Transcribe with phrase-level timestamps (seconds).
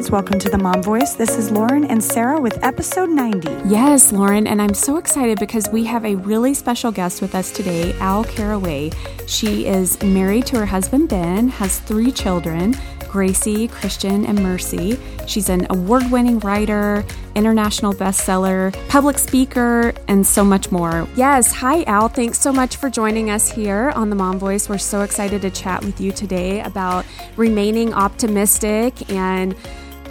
[0.00, 0.10] guys.
[0.10, 1.12] Welcome to the Mom Voice.
[1.12, 3.48] This is Lauren and Sarah with episode 90.
[3.66, 7.50] Yes, Lauren, and I'm so excited because we have a really special guest with us
[7.50, 8.92] today, Al Carraway.
[9.26, 12.74] She is married to her husband Ben, has three children.
[13.10, 14.96] Gracie, Christian, and Mercy.
[15.26, 17.04] She's an award winning writer,
[17.34, 21.08] international bestseller, public speaker, and so much more.
[21.16, 22.08] Yes, hi, Al.
[22.08, 24.68] Thanks so much for joining us here on the Mom Voice.
[24.68, 27.04] We're so excited to chat with you today about
[27.36, 29.56] remaining optimistic and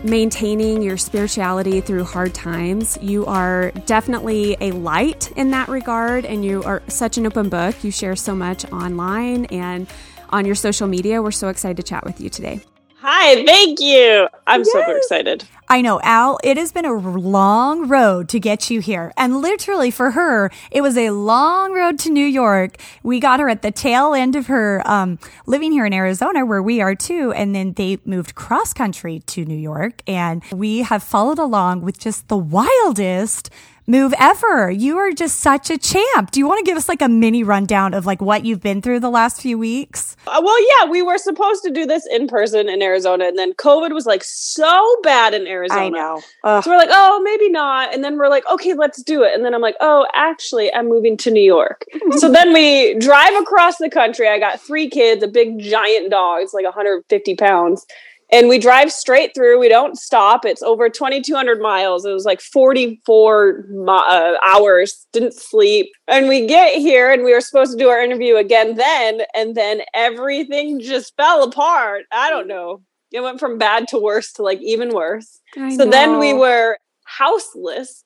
[0.04, 2.98] maintaining your spirituality through hard times.
[3.02, 7.84] You are definitely a light in that regard, and you are such an open book.
[7.84, 9.88] You share so much online and
[10.30, 11.22] on your social media.
[11.22, 12.62] We're so excited to chat with you today.
[13.02, 14.28] Hi, thank you.
[14.46, 14.72] I'm yes.
[14.72, 15.46] super excited.
[15.72, 19.14] I know, Al, it has been a long road to get you here.
[19.16, 22.78] And literally for her, it was a long road to New York.
[23.04, 26.64] We got her at the tail end of her um, living here in Arizona, where
[26.64, 27.34] we are too.
[27.34, 30.02] And then they moved cross country to New York.
[30.08, 33.52] And we have followed along with just the wildest
[33.90, 34.70] move ever.
[34.70, 36.32] You are just such a champ.
[36.32, 38.82] Do you want to give us like a mini rundown of like what you've been
[38.82, 40.16] through the last few weeks?
[40.28, 43.54] Uh, well, yeah, we were supposed to do this in person in Arizona, and then
[43.54, 45.82] COVID was like so bad in Arizona.
[45.82, 46.22] I know.
[46.44, 46.64] Ugh.
[46.64, 47.94] So we're like, oh, maybe not.
[47.94, 49.34] And then we're like, okay, let's do it.
[49.34, 51.86] And then I'm like, oh, actually, I'm moving to New York.
[52.18, 54.28] so then we drive across the country.
[54.28, 56.44] I got three kids, a big giant dog.
[56.44, 57.88] It's like 150 pounds
[58.32, 59.60] and we drive straight through.
[59.60, 60.46] We don't stop.
[60.46, 62.06] It's over 2,200 miles.
[62.06, 65.08] It was like 44 uh, hours.
[65.14, 65.92] Didn't sleep.
[66.08, 69.56] And we get here, and we were supposed to do our interview again then, and
[69.56, 72.06] then everything just fell apart.
[72.12, 72.82] I don't know.
[73.12, 75.40] It went from bad to worse to like even worse.
[75.58, 75.92] I so know.
[75.92, 78.04] then we were houseless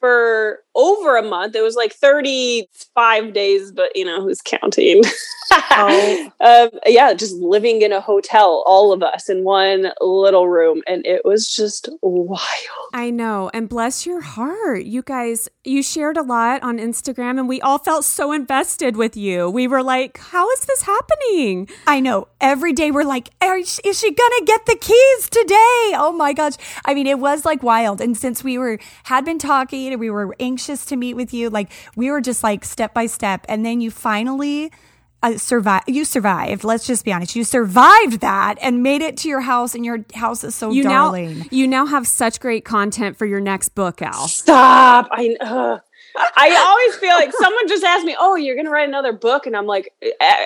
[0.00, 1.54] for over a month.
[1.54, 5.02] It was like 35 days, but you know, who's counting?
[5.52, 6.32] oh.
[6.40, 10.82] um, yeah, just living in a hotel, all of us in one little room.
[10.86, 12.40] And it was just wild.
[12.94, 13.50] I know.
[13.52, 14.84] And bless your heart.
[14.84, 19.16] You guys, you shared a lot on Instagram and we all felt so invested with
[19.16, 19.50] you.
[19.50, 21.68] We were like, how is this happening?
[21.86, 22.28] I know.
[22.40, 25.92] Every day we're like, is she going to get the keys today?
[25.96, 26.54] Oh my gosh.
[26.84, 28.00] I mean, it was like wild.
[28.00, 31.50] And since we were, had been talking and we were anxious to meet with you,
[31.50, 33.44] like we were just like step by step.
[33.48, 34.70] And then you finally,
[35.22, 39.28] uh, survive you survived let's just be honest you survived that and made it to
[39.28, 42.64] your house and your house is so you darling now, you now have such great
[42.64, 45.78] content for your next book al stop i uh,
[46.16, 49.56] I always feel like someone just asked me, "Oh, you're gonna write another book," and
[49.56, 49.92] I'm like,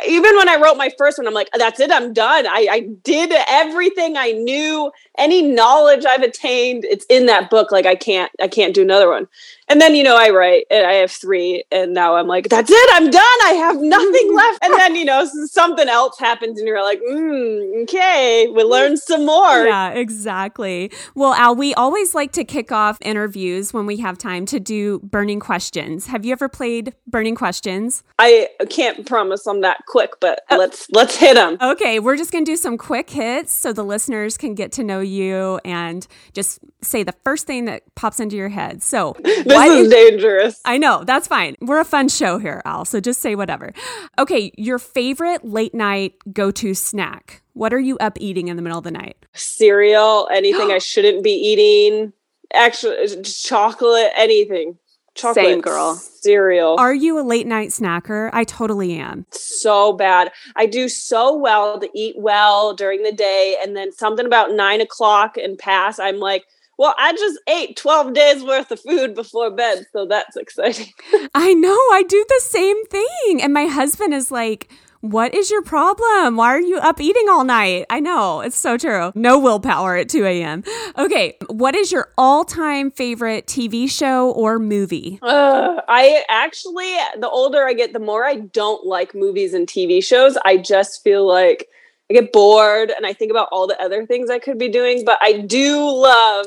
[0.07, 2.47] even when I wrote my first one, I'm like, "That's it, I'm done.
[2.47, 7.73] I, I did everything I knew, any knowledge I've attained, it's in that book.
[7.73, 9.27] Like I can't, I can't do another one."
[9.69, 12.71] And then, you know, I write and I have three, and now I'm like, that's
[12.71, 13.39] it, I'm done.
[13.45, 14.65] I have nothing left.
[14.65, 19.25] And then, you know, something else happens, and you're like, mm, okay, we learn some
[19.25, 19.65] more.
[19.65, 20.91] Yeah, exactly.
[21.15, 25.01] Well, Al, we always like to kick off interviews when we have time to do
[25.01, 26.07] burning questions.
[26.07, 28.03] Have you ever played burning questions?
[28.19, 30.59] I can't promise I'm that quick, but oh.
[30.59, 31.57] let's let's hit them.
[31.61, 35.01] Okay, we're just gonna do some quick hits so the listeners can get to know
[35.01, 38.83] you and just say the first thing that pops into your head.
[38.83, 40.61] So this is dangerous.
[40.65, 41.05] I know.
[41.05, 41.57] That's fine.
[41.61, 42.85] We're a fun show here, Al.
[42.85, 43.73] So just say whatever.
[44.19, 44.53] Okay.
[44.57, 47.43] Your favorite late night go to snack.
[47.55, 49.17] What are you up eating in the middle of the night?
[49.33, 52.13] Cereal, anything I shouldn't be eating.
[52.53, 54.79] Actually, uh, chocolate, anything.
[55.15, 55.95] Chocolate, Same girl.
[55.95, 56.77] Cereal.
[56.79, 58.31] Are you a late night snacker?
[58.33, 59.27] I totally am.
[59.31, 60.33] So bad.
[60.57, 63.57] I do so well to eat well during the day.
[63.63, 66.45] And then something about nine o'clock and past, I'm like,
[66.79, 70.93] well, I just ate 12 days worth of food before bed, so that's exciting.
[71.35, 73.41] I know, I do the same thing.
[73.43, 74.71] And my husband is like,
[75.05, 76.37] what is your problem?
[76.37, 77.85] Why are you up eating all night?
[77.91, 79.13] I know, it's so true.
[79.15, 80.65] No willpower at 2 a.m.
[80.97, 85.19] Okay, what is your all time favorite TV show or movie?
[85.21, 86.91] Uh, I actually,
[87.21, 90.39] the older I get, the more I don't like movies and TV shows.
[90.43, 91.69] I just feel like
[92.11, 95.05] I get bored and I think about all the other things I could be doing,
[95.05, 96.47] but I do love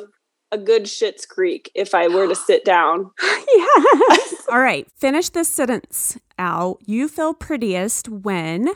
[0.51, 3.11] a good Schitt's Creek if I were to sit down.
[3.21, 4.45] yes.
[4.49, 4.87] All right.
[4.97, 6.77] Finish this sentence out.
[6.85, 8.69] You feel prettiest when.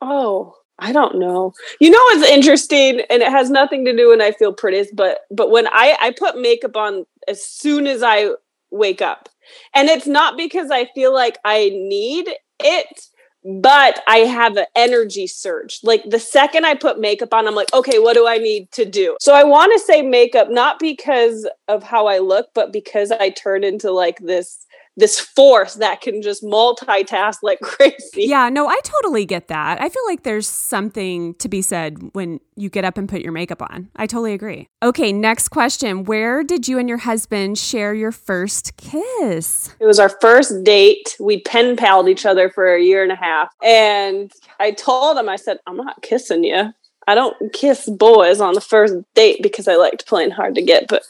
[0.00, 1.52] Oh, I don't know.
[1.80, 5.20] You know what's interesting, and it has nothing to do when I feel prettiest, but
[5.30, 8.30] but when I I put makeup on as soon as I
[8.70, 9.28] wake up,
[9.74, 12.28] and it's not because I feel like I need
[12.60, 13.08] it
[13.44, 15.80] but I have an energy surge.
[15.82, 18.84] Like the second I put makeup on, I'm like, okay, what do I need to
[18.84, 19.16] do?
[19.20, 23.30] So I want to say makeup, not because of how I look, but because I
[23.30, 24.66] turn into like this
[24.98, 28.24] this force that can just multitask like crazy.
[28.24, 29.80] Yeah, no, I totally get that.
[29.80, 33.32] I feel like there's something to be said when you get up and put your
[33.32, 33.88] makeup on.
[33.96, 34.68] I totally agree.
[34.82, 36.04] Okay, next question.
[36.04, 39.74] Where did you and your husband share your first kiss?
[39.78, 41.16] It was our first date.
[41.20, 43.54] We pen palled each other for a year and a half.
[43.62, 46.72] And I told him, I said, I'm not kissing you.
[47.06, 50.88] I don't kiss boys on the first date because I liked playing hard to get,
[50.88, 51.02] but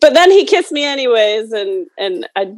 [0.00, 2.54] but then he kissed me anyways and and I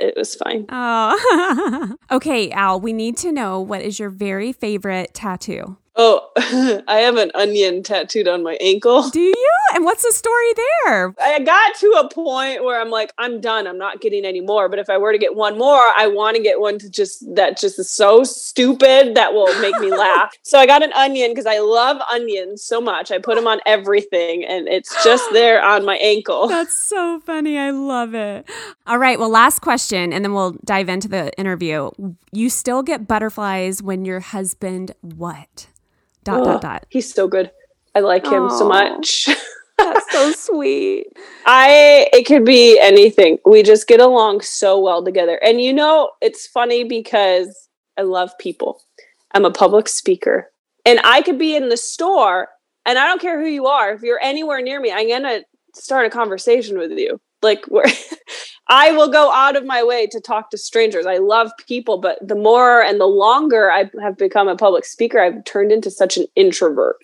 [0.00, 0.66] it was fine.
[0.70, 1.96] Oh.
[2.10, 5.76] okay, Al, we need to know what is your very favorite tattoo?
[5.96, 6.30] Oh,
[6.88, 9.10] I have an onion tattooed on my ankle.
[9.10, 9.46] Do you?
[9.74, 11.14] And what's the story there?
[11.20, 13.66] I got to a point where I'm like, I'm done.
[13.66, 14.68] I'm not getting any more.
[14.68, 17.24] But if I were to get one more, I want to get one to just
[17.34, 20.32] that just is so stupid that will make me laugh.
[20.42, 23.10] So I got an onion because I love onions so much.
[23.10, 26.48] I put them on everything and it's just there on my ankle.
[26.48, 27.58] That's so funny.
[27.58, 28.48] I love it.
[28.86, 29.18] All right.
[29.18, 31.90] Well, last question, and then we'll dive into the interview.
[32.32, 35.66] You still get butterflies when your husband what?
[36.24, 36.86] Dot dot dot.
[36.88, 37.50] He's so good.
[37.94, 38.58] I like him Aww.
[38.58, 39.28] so much.
[39.78, 41.06] That's so sweet.
[41.46, 43.38] I it could be anything.
[43.46, 45.36] We just get along so well together.
[45.42, 48.82] And you know, it's funny because I love people.
[49.32, 50.50] I'm a public speaker.
[50.86, 52.48] And I could be in the store
[52.86, 53.92] and I don't care who you are.
[53.92, 55.44] If you're anywhere near me, I'm going to
[55.74, 57.20] start a conversation with you.
[57.42, 57.84] Like where
[58.70, 61.04] I will go out of my way to talk to strangers.
[61.04, 65.18] I love people, but the more and the longer I have become a public speaker,
[65.18, 66.96] I've turned into such an introvert.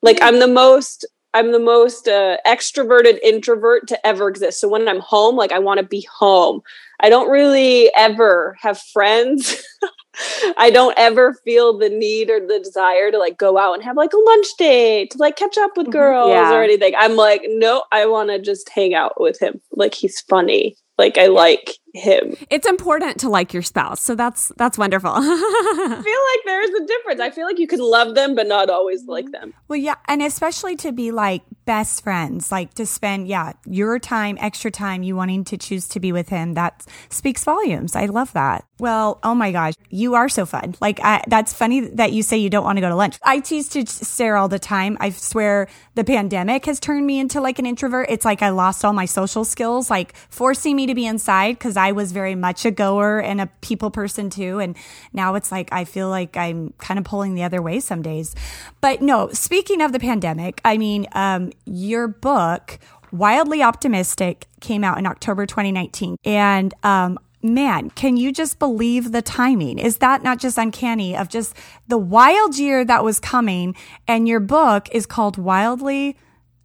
[0.00, 4.60] Like I'm the most I'm the most uh, extroverted introvert to ever exist.
[4.60, 6.60] So when I'm home, like I want to be home.
[7.00, 9.62] I don't really ever have friends.
[10.56, 13.96] I don't ever feel the need or the desire to like go out and have
[13.96, 15.98] like a lunch date to like catch up with mm-hmm.
[15.98, 16.54] girls yeah.
[16.54, 16.94] or anything.
[16.96, 19.60] I'm like, no, I want to just hang out with him.
[19.72, 20.76] Like he's funny.
[20.98, 22.36] Like I like him.
[22.50, 24.00] It's important to like your spouse.
[24.00, 25.12] So that's that's wonderful.
[25.14, 27.20] I feel like there's a difference.
[27.20, 29.12] I feel like you can love them but not always mm-hmm.
[29.12, 29.54] like them.
[29.68, 34.36] Well, yeah, and especially to be like best friends, like to spend yeah, your time,
[34.40, 36.54] extra time you wanting to choose to be with him.
[36.54, 37.96] That speaks volumes.
[37.96, 38.64] I love that.
[38.80, 40.74] Well, oh my gosh, you are so fun.
[40.80, 43.18] Like I, that's funny that you say you don't want to go to lunch.
[43.22, 44.96] I tease to stare all the time.
[45.00, 48.08] I swear the pandemic has turned me into like an introvert.
[48.10, 51.76] It's like I lost all my social skills, like forcing me to be inside because
[51.76, 54.58] I was very much a goer and a people person too.
[54.58, 54.76] And
[55.12, 58.34] now it's like I feel like I'm kind of pulling the other way some days.
[58.80, 62.78] But no, speaking of the pandemic, I mean, um, your book,
[63.12, 66.16] Wildly Optimistic, came out in October 2019.
[66.24, 69.78] And um, man, can you just believe the timing?
[69.78, 71.54] Is that not just uncanny of just
[71.86, 73.76] the wild year that was coming?
[74.08, 76.16] And your book is called Wildly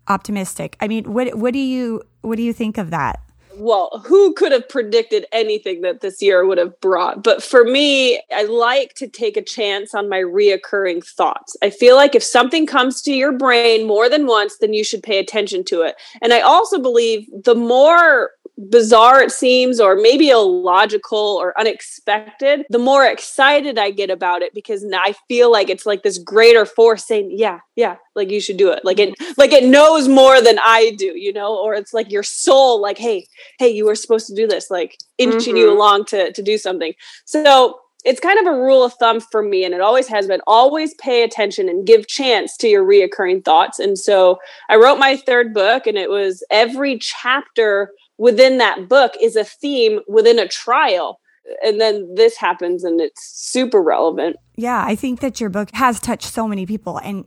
[0.07, 0.75] Optimistic.
[0.79, 3.19] I mean, what what do you what do you think of that?
[3.59, 7.23] Well, who could have predicted anything that this year would have brought?
[7.23, 11.57] But for me, I like to take a chance on my reoccurring thoughts.
[11.61, 15.03] I feel like if something comes to your brain more than once, then you should
[15.03, 15.95] pay attention to it.
[16.21, 18.31] And I also believe the more
[18.69, 24.53] bizarre it seems or maybe illogical or unexpected the more excited i get about it
[24.53, 28.57] because i feel like it's like this greater force saying yeah yeah like you should
[28.57, 28.85] do it.
[28.85, 31.57] Like it like it knows more than i do you know?
[31.57, 33.25] Or it's like your soul like hey
[33.57, 35.57] hey you were supposed to do this like inching mm-hmm.
[35.57, 36.93] you along to to do something.
[37.25, 40.41] So it's kind of a rule of thumb for me and it always has been
[40.47, 43.79] always pay attention and give chance to your reoccurring thoughts.
[43.79, 44.39] And so
[44.69, 49.43] i wrote my third book and it was every chapter within that book is a
[49.43, 51.19] theme within a trial.
[51.63, 54.37] And then this happens and it's super relevant.
[54.55, 57.25] Yeah i think that your book has touched so many people and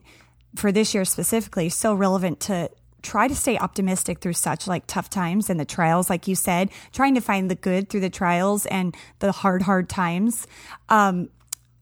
[0.54, 2.70] for this year specifically so relevant to
[3.02, 6.70] try to stay optimistic through such like tough times and the trials like you said
[6.92, 10.46] trying to find the good through the trials and the hard hard times.
[10.88, 11.28] Um,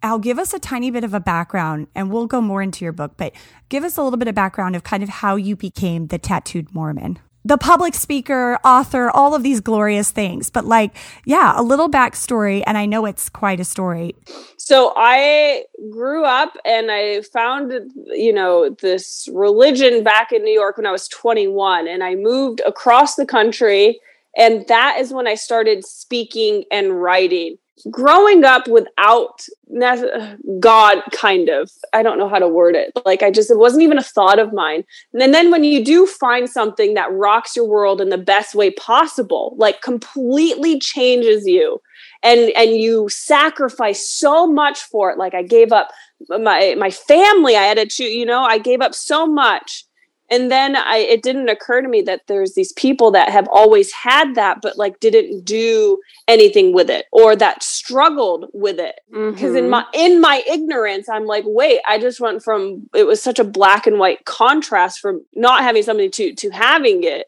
[0.03, 2.93] Al, give us a tiny bit of a background and we'll go more into your
[2.93, 3.35] book, but
[3.69, 6.75] give us a little bit of background of kind of how you became the tattooed
[6.75, 10.51] Mormon the public speaker, author, all of these glorious things.
[10.51, 12.63] But like, yeah, a little backstory.
[12.67, 14.15] And I know it's quite a story.
[14.59, 17.73] So I grew up and I found,
[18.09, 21.89] you know, this religion back in New York when I was 21.
[21.89, 24.01] And I moved across the country.
[24.37, 27.57] And that is when I started speaking and writing
[27.91, 29.47] growing up without
[30.59, 32.93] God, kind of, I don't know how to word it.
[33.05, 34.85] Like, I just, it wasn't even a thought of mine.
[35.15, 38.71] And then when you do find something that rocks your world in the best way
[38.71, 41.81] possible, like completely changes you,
[42.23, 45.19] and and you sacrifice so much for it.
[45.19, 45.91] Like I gave up
[46.29, 47.57] my my family.
[47.57, 49.85] I had to choose, you know, I gave up so much
[50.31, 53.93] and then I it didn't occur to me that there's these people that have always
[53.93, 59.01] had that but like didn't do anything with it or that struggled with it.
[59.11, 59.57] Because mm-hmm.
[59.57, 63.39] in my in my ignorance I'm like wait I just went from it was such
[63.39, 67.27] a black and white contrast from not having something to to having it.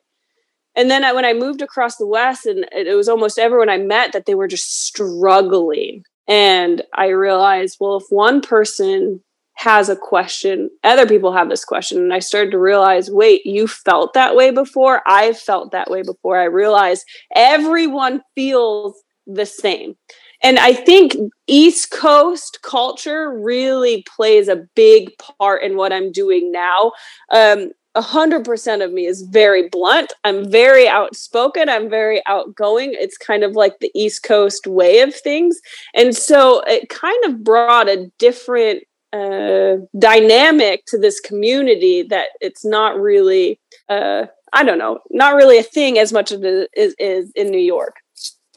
[0.74, 3.76] And then I, when I moved across the west and it was almost everyone I
[3.76, 6.04] met that they were just struggling.
[6.28, 9.22] And I realized well if one person
[9.54, 13.66] has a question other people have this question and i started to realize wait you
[13.66, 17.04] felt that way before i've felt that way before i realized
[17.34, 19.94] everyone feels the same
[20.42, 21.16] and i think
[21.46, 26.92] east coast culture really plays a big part in what i'm doing now
[27.32, 30.12] um, a hundred percent of me is very blunt.
[30.24, 31.68] I'm very outspoken.
[31.68, 32.94] I'm very outgoing.
[32.94, 35.60] It's kind of like the East Coast way of things.
[35.94, 42.64] And so it kind of brought a different uh, dynamic to this community that it's
[42.64, 46.94] not really uh, I don't know, not really a thing as much as it is,
[46.98, 47.96] is in New York.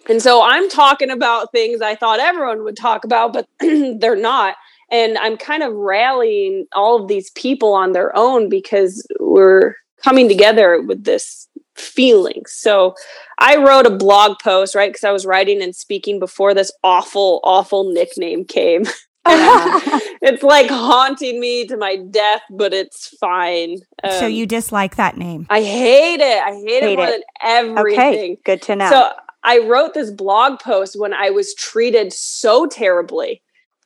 [0.10, 4.56] And so I'm talking about things I thought everyone would talk about, but they're not.
[4.92, 10.28] And I'm kind of rallying all of these people on their own because we're coming
[10.28, 12.44] together with this feeling.
[12.46, 12.94] So
[13.40, 14.90] I wrote a blog post, right?
[14.90, 18.86] Because I was writing and speaking before this awful, awful nickname came.
[19.28, 23.80] it's like haunting me to my death, but it's fine.
[24.04, 25.48] Um, so you dislike that name?
[25.50, 26.44] I hate it.
[26.44, 27.12] I hate, hate it more it.
[27.12, 27.98] than everything.
[27.98, 28.90] Okay, good to know.
[28.90, 29.12] So
[29.44, 33.42] I wrote this blog post when I was treated so terribly.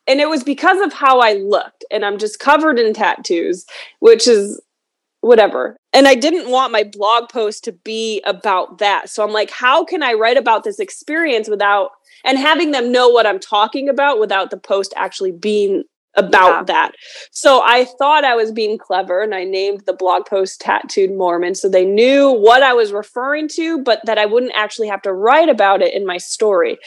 [0.07, 1.85] And it was because of how I looked.
[1.91, 3.65] And I'm just covered in tattoos,
[3.99, 4.59] which is
[5.21, 5.77] whatever.
[5.93, 9.09] And I didn't want my blog post to be about that.
[9.09, 11.91] So I'm like, how can I write about this experience without
[12.25, 15.83] and having them know what I'm talking about without the post actually being
[16.15, 16.63] about yeah.
[16.63, 16.91] that.
[17.31, 21.55] So I thought I was being clever and I named the blog post Tattooed Mormon
[21.55, 25.13] so they knew what I was referring to, but that I wouldn't actually have to
[25.13, 26.77] write about it in my story.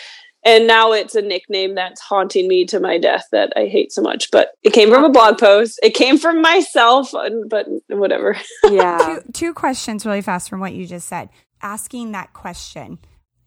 [0.45, 4.03] And now it's a nickname that's haunting me to my death that I hate so
[4.03, 4.31] much.
[4.31, 5.79] But it came from a blog post.
[5.83, 7.13] It came from myself,
[7.49, 8.37] but whatever.
[8.69, 9.21] Yeah.
[9.25, 11.29] two, two questions really fast from what you just said.
[11.61, 12.99] Asking that question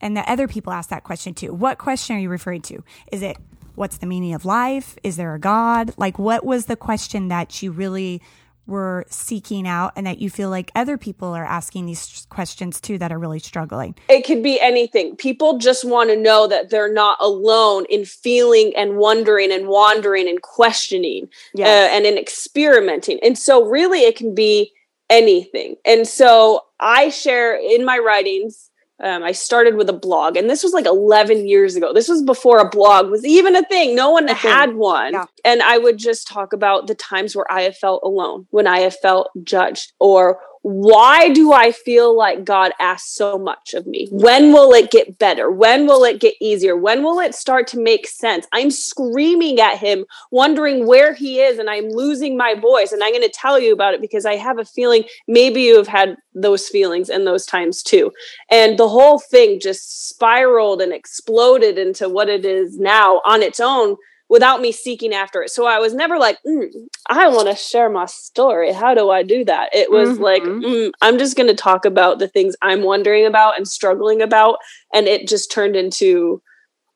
[0.01, 1.53] and that other people ask that question too.
[1.53, 2.83] What question are you referring to?
[3.11, 3.37] Is it
[3.75, 4.97] what's the meaning of life?
[5.03, 5.93] Is there a God?
[5.97, 8.21] Like, what was the question that you really
[8.67, 12.97] were seeking out and that you feel like other people are asking these questions too
[12.97, 13.95] that are really struggling?
[14.09, 15.15] It could be anything.
[15.15, 20.27] People just want to know that they're not alone in feeling and wondering and wandering
[20.27, 21.67] and questioning yes.
[21.67, 23.19] uh, and in experimenting.
[23.21, 24.71] And so, really, it can be
[25.09, 25.75] anything.
[25.85, 28.69] And so, I share in my writings
[29.03, 31.91] um, I started with a blog, and this was like 11 years ago.
[31.93, 33.95] This was before a blog was even a thing.
[33.95, 35.13] No one had one.
[35.13, 35.25] Yeah.
[35.43, 38.79] And I would just talk about the times where I have felt alone, when I
[38.79, 44.07] have felt judged, or why do I feel like God asks so much of me?
[44.09, 45.51] When will it get better?
[45.51, 46.75] When will it get easier?
[46.75, 48.47] When will it start to make sense?
[48.51, 52.91] I'm screaming at him, wondering where he is, and I'm losing my voice.
[52.91, 55.77] And I'm going to tell you about it because I have a feeling maybe you
[55.77, 58.11] have had those feelings and those times too.
[58.49, 63.59] And the whole thing just spiraled and exploded into what it is now on its
[63.59, 63.97] own
[64.29, 65.51] without me seeking after it.
[65.51, 66.67] So I was never like, mm,
[67.07, 68.73] I want to share my story.
[68.73, 69.69] How do I do that?
[69.73, 70.23] It was mm-hmm.
[70.23, 74.21] like, mm, I'm just going to talk about the things I'm wondering about and struggling
[74.21, 74.57] about.
[74.93, 76.41] And it just turned into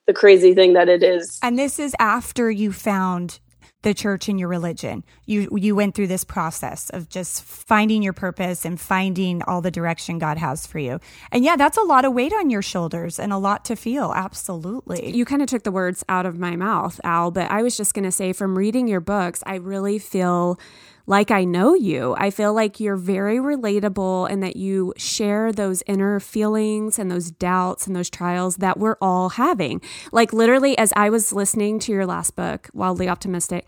[0.07, 1.37] the crazy thing that it is.
[1.43, 3.39] And this is after you found
[3.83, 5.03] the church and your religion.
[5.29, 9.69] You you went through this process of just finding your purpose and finding all the
[9.69, 10.99] direction God has for you.
[11.31, 14.11] And yeah, that's a lot of weight on your shoulders and a lot to feel.
[14.15, 15.15] Absolutely.
[15.15, 17.93] You kind of took the words out of my mouth, Al, but I was just
[17.93, 20.59] going to say from reading your books, I really feel
[21.05, 22.15] like I know you.
[22.17, 27.31] I feel like you're very relatable and that you share those inner feelings and those
[27.31, 29.81] doubts and those trials that we're all having.
[30.11, 33.67] Like, literally, as I was listening to your last book, Wildly Optimistic,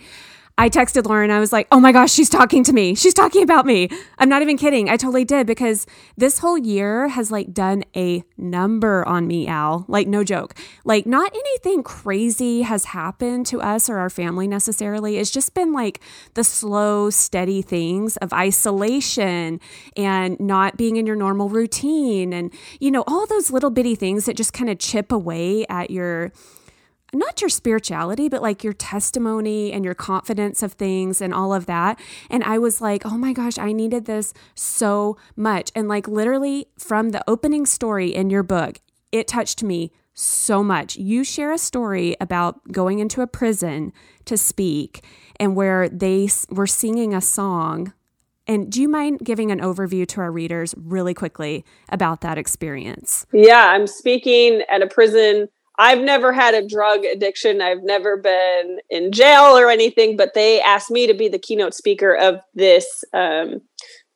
[0.58, 1.32] I texted Lauren.
[1.32, 2.94] I was like, oh my gosh, she's talking to me.
[2.94, 3.90] She's talking about me.
[4.20, 4.90] I'm not even kidding.
[4.90, 9.86] I totally did because this whole year has like done a number on me, Al.
[9.88, 10.56] Like, no joke.
[10.84, 15.18] Like, not anything crazy has happened to us or our family necessarily.
[15.18, 16.00] It's just been like
[16.34, 19.60] the slow, steady things of isolation
[19.98, 24.26] and not being in your normal routine and, you know, all those little bitty things
[24.26, 26.32] that just kind of chip away at your
[27.14, 31.66] not your spirituality, but like your testimony and your confidence of things and all of
[31.66, 32.00] that.
[32.30, 35.72] And I was like, oh my gosh, I needed this so much.
[35.76, 38.80] And like literally from the opening story in your book,
[39.12, 40.98] it touched me so much.
[40.98, 43.92] You share a story about going into a prison
[44.26, 45.04] to speak
[45.40, 47.94] and where they were singing a song
[48.48, 53.26] And do you mind giving an overview to our readers really quickly about that experience?
[53.32, 55.48] Yeah, I'm speaking at a prison.
[55.78, 57.62] I've never had a drug addiction.
[57.62, 61.74] I've never been in jail or anything, but they asked me to be the keynote
[61.74, 63.62] speaker of this um,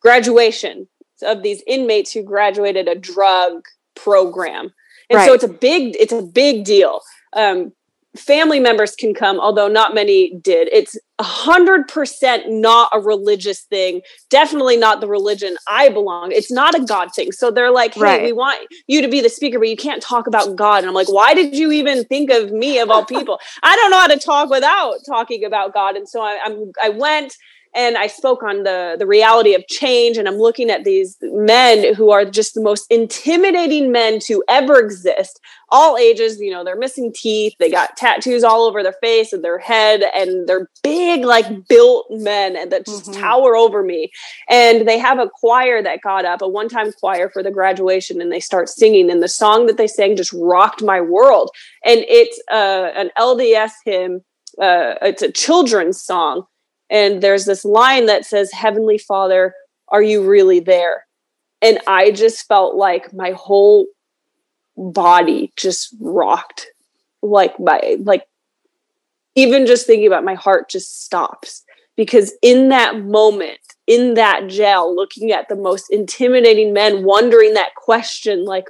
[0.02, 0.88] graduation
[1.24, 3.64] of these inmates who graduated a drug
[3.96, 4.74] program.
[5.10, 5.26] And right.
[5.26, 7.00] so it's a big it's a big deal.
[7.34, 7.74] Um,
[8.16, 10.70] family members can come, although not many did.
[10.72, 14.02] It's a hundred percent not a religious thing.
[14.30, 16.32] Definitely not the religion I belong.
[16.32, 17.32] It's not a God thing.
[17.32, 18.24] So they're like, "Hey, right.
[18.24, 20.94] we want you to be the speaker, but you can't talk about God." And I'm
[20.94, 23.40] like, "Why did you even think of me of all people?
[23.64, 26.90] I don't know how to talk without talking about God." And so I, I'm I
[26.90, 27.36] went
[27.76, 31.94] and I spoke on the the reality of change and I'm looking at these men
[31.94, 35.40] who are just the most intimidating men to ever exist.
[35.70, 39.44] All ages you know they're missing teeth they got tattoos all over their face and
[39.44, 43.20] their head and they're big like built men and that just mm-hmm.
[43.20, 44.12] tower over me.
[44.50, 48.32] And they have a choir that got up a one-time choir for the graduation and
[48.32, 51.52] they start singing and the song that they sang just rocked my world.
[51.84, 54.22] And it's uh, an LDS hymn
[54.62, 56.46] uh, it's a children's song
[56.90, 59.54] and there's this line that says heavenly father
[59.90, 61.06] are you really there?
[61.62, 63.88] And i just felt like my whole
[64.78, 66.68] body just rocked.
[67.22, 68.24] Like my like
[69.36, 71.64] even just thinking about my heart just stops.
[71.96, 77.76] Because in that moment in that jail looking at the most intimidating men wondering that
[77.76, 78.66] question like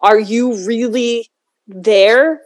[0.00, 1.28] are you really
[1.66, 2.40] there?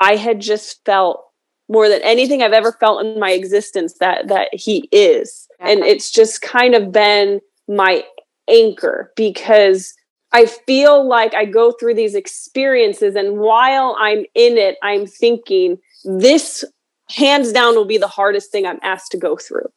[0.00, 1.24] I had just felt
[1.72, 5.48] more than anything I've ever felt in my existence that that he is.
[5.58, 8.04] And it's just kind of been my
[8.48, 9.94] anchor because
[10.32, 15.78] I feel like I go through these experiences and while I'm in it I'm thinking
[16.04, 16.64] this
[17.08, 19.70] hands down will be the hardest thing I'm asked to go through.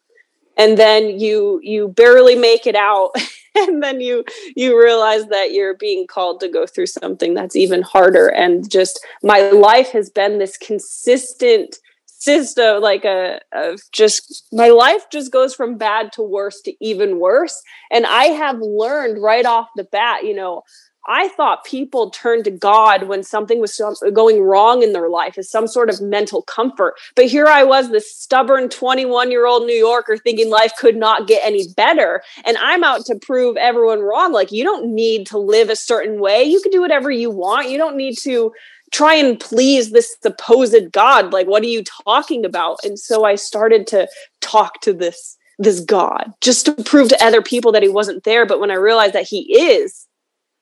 [0.58, 3.12] And then you you barely make it out
[3.56, 4.26] and then you
[4.56, 9.06] you realize that you're being called to go through something that's even harder and just
[9.24, 11.78] my life has been this consistent
[12.26, 17.20] system like a of just my life just goes from bad to worse to even
[17.20, 17.62] worse
[17.92, 20.64] and i have learned right off the bat you know
[21.08, 23.80] I thought people turned to God when something was
[24.14, 26.96] going wrong in their life as some sort of mental comfort.
[27.16, 31.28] But here I was, this stubborn 21 year old New Yorker, thinking life could not
[31.28, 32.24] get any better.
[32.46, 34.34] And I'm out to prove everyone wrong.
[34.34, 36.44] Like, you don't need to live a certain way.
[36.44, 37.70] You can do whatever you want.
[37.70, 38.52] You don't need to
[38.96, 41.34] try and please this supposed God.
[41.34, 42.78] Like, what are you talking about?
[42.86, 44.08] And so I started to
[44.42, 48.46] talk to this this God just to prove to other people that he wasn't there.
[48.46, 50.06] But when I realized that he is,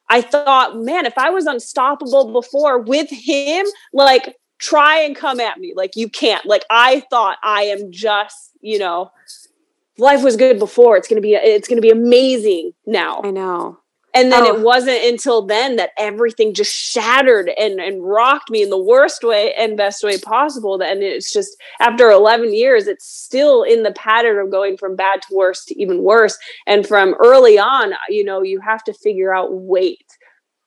[0.09, 5.59] I thought, man, if I was unstoppable before with him, like try and come at
[5.59, 5.73] me.
[5.75, 6.45] Like you can't.
[6.45, 9.11] Like I thought I am just, you know,
[9.97, 10.97] life was good before.
[10.97, 13.21] It's gonna be it's gonna be amazing now.
[13.23, 13.79] I know.
[14.15, 14.55] And then oh.
[14.55, 19.23] it wasn't until then that everything just shattered and, and rocked me in the worst
[19.23, 20.79] way and best way possible.
[20.81, 25.23] And it's just after 11 years, it's still in the pattern of going from bad
[25.23, 26.37] to worse to even worse.
[26.67, 30.05] And from early on, you know, you have to figure out wait,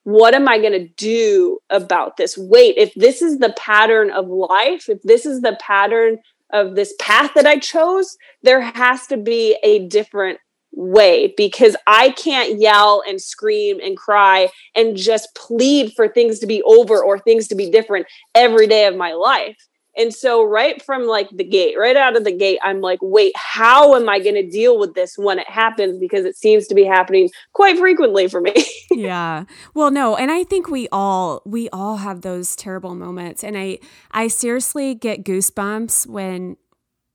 [0.02, 2.36] what am I going to do about this?
[2.36, 6.18] Wait, if this is the pattern of life, if this is the pattern
[6.52, 10.38] of this path that I chose, there has to be a different
[10.76, 16.46] way because I can't yell and scream and cry and just plead for things to
[16.46, 19.56] be over or things to be different every day of my life.
[19.98, 23.32] And so, right from like the gate, right out of the gate, I'm like, wait,
[23.34, 25.98] how am I going to deal with this when it happens?
[25.98, 28.52] Because it seems to be happening quite frequently for me.
[28.90, 29.44] yeah.
[29.72, 33.78] Well, no, and I think we all we all have those terrible moments, and I
[34.10, 36.58] I seriously get goosebumps when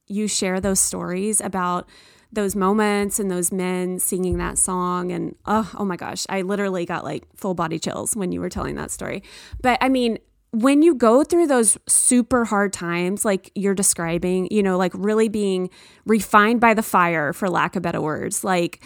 [0.08, 1.88] you share those stories about
[2.32, 6.86] those moments and those men singing that song and oh, oh my gosh i literally
[6.86, 9.24] got like full body chills when you were telling that story.
[9.62, 10.18] But i mean
[10.52, 15.30] when you go through those super hard times like you're describing you know like really
[15.30, 15.70] being
[16.06, 18.84] refined by the fire for lack of better words like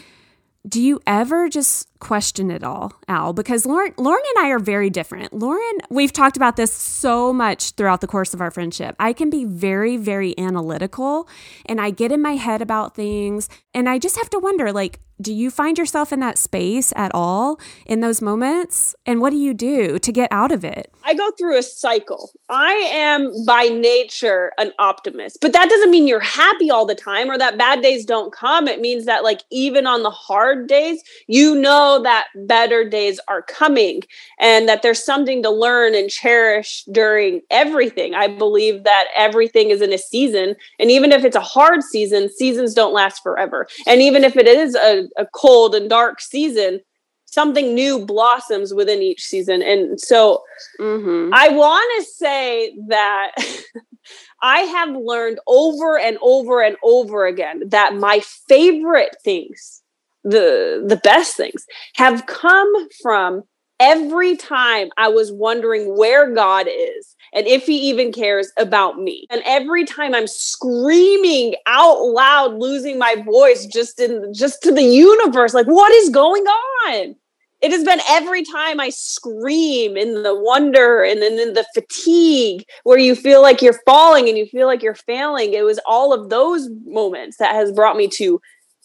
[0.68, 3.34] do you ever just question it all, Al?
[3.34, 5.34] Because Lauren, Lauren and I are very different.
[5.34, 8.96] Lauren, we've talked about this so much throughout the course of our friendship.
[9.00, 11.28] I can be very, very analytical
[11.66, 15.00] and I get in my head about things and I just have to wonder like,
[15.22, 18.96] do you find yourself in that space at all in those moments?
[19.06, 20.92] And what do you do to get out of it?
[21.04, 22.32] I go through a cycle.
[22.50, 27.30] I am by nature an optimist, but that doesn't mean you're happy all the time
[27.30, 28.68] or that bad days don't come.
[28.68, 33.42] It means that, like, even on the hard days, you know that better days are
[33.42, 34.02] coming
[34.40, 38.16] and that there's something to learn and cherish during everything.
[38.16, 40.56] I believe that everything is in a season.
[40.80, 43.68] And even if it's a hard season, seasons don't last forever.
[43.88, 46.80] And even if it is a a, cold and dark season,
[47.26, 49.62] something new blossoms within each season.
[49.62, 50.44] And so
[50.80, 51.34] mm-hmm.
[51.34, 53.32] I want to say that
[54.42, 59.82] I have learned over and over and over again that my favorite things,
[60.24, 61.66] the the best things,
[61.96, 63.44] have come from
[63.80, 69.26] every time I was wondering where God is and if he even cares about me.
[69.30, 74.84] And every time I'm screaming out loud, losing my voice just in just to the
[74.84, 77.16] universe, like what is going on?
[77.62, 82.64] It has been every time I scream in the wonder and then in the fatigue
[82.84, 85.54] where you feel like you're falling and you feel like you're failing.
[85.54, 88.40] It was all of those moments that has brought me to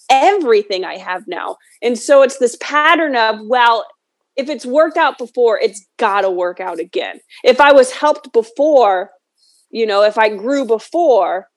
[0.09, 1.57] everything I have now.
[1.83, 3.87] And so it's this pattern of, well,
[4.41, 7.21] if it's worked out before, it's got to work out again.
[7.45, 9.11] If I was helped before,
[9.71, 11.49] you know, if I grew before,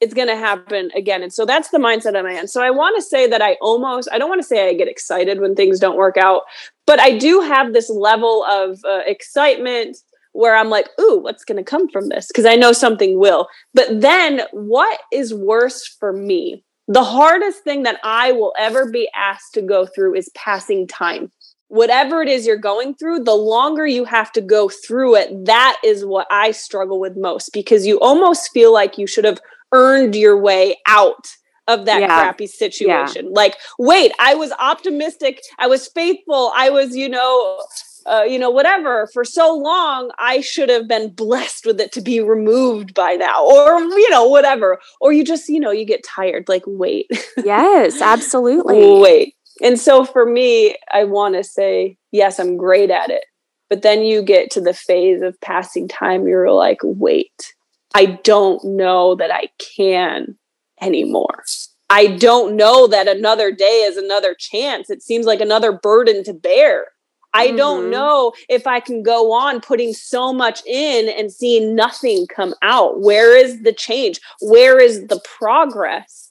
[0.00, 1.22] it's going to happen again.
[1.22, 2.46] And so that's the mindset I'm in.
[2.46, 4.86] So I want to say that I almost, I don't want to say I get
[4.86, 6.42] excited when things don't work out,
[6.86, 9.96] but I do have this level of uh, excitement
[10.32, 12.28] where I'm like, ooh, what's going to come from this?
[12.28, 13.48] Because I know something will.
[13.72, 16.62] But then what is worse for me?
[16.88, 21.32] The hardest thing that I will ever be asked to go through is passing time
[21.68, 25.78] whatever it is you're going through, the longer you have to go through it, that
[25.84, 29.40] is what I struggle with most because you almost feel like you should have
[29.72, 31.28] earned your way out
[31.68, 32.06] of that yeah.
[32.06, 33.26] crappy situation.
[33.26, 33.32] Yeah.
[33.32, 37.60] Like, wait, I was optimistic, I was faithful, I was, you know,
[38.06, 42.00] uh, you know, whatever, for so long, I should have been blessed with it to
[42.00, 44.78] be removed by now, or, you know, whatever.
[45.00, 47.10] Or you just, you know, you get tired, like, wait.
[47.44, 49.00] Yes, absolutely.
[49.00, 53.24] wait and so for me, I want to say, yes, I'm great at it.
[53.68, 57.54] But then you get to the phase of passing time, you're like, wait,
[57.94, 60.36] I don't know that I can
[60.80, 61.44] anymore.
[61.88, 64.90] I don't know that another day is another chance.
[64.90, 66.88] It seems like another burden to bear.
[67.32, 67.56] I mm-hmm.
[67.56, 72.54] don't know if I can go on putting so much in and seeing nothing come
[72.62, 73.00] out.
[73.00, 74.20] Where is the change?
[74.40, 76.25] Where is the progress?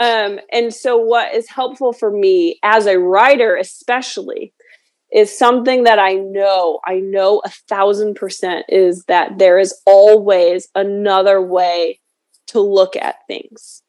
[0.00, 4.54] Um, and so, what is helpful for me as a writer, especially,
[5.12, 10.68] is something that I know, I know a thousand percent is that there is always
[10.74, 12.00] another way
[12.48, 13.82] to look at things.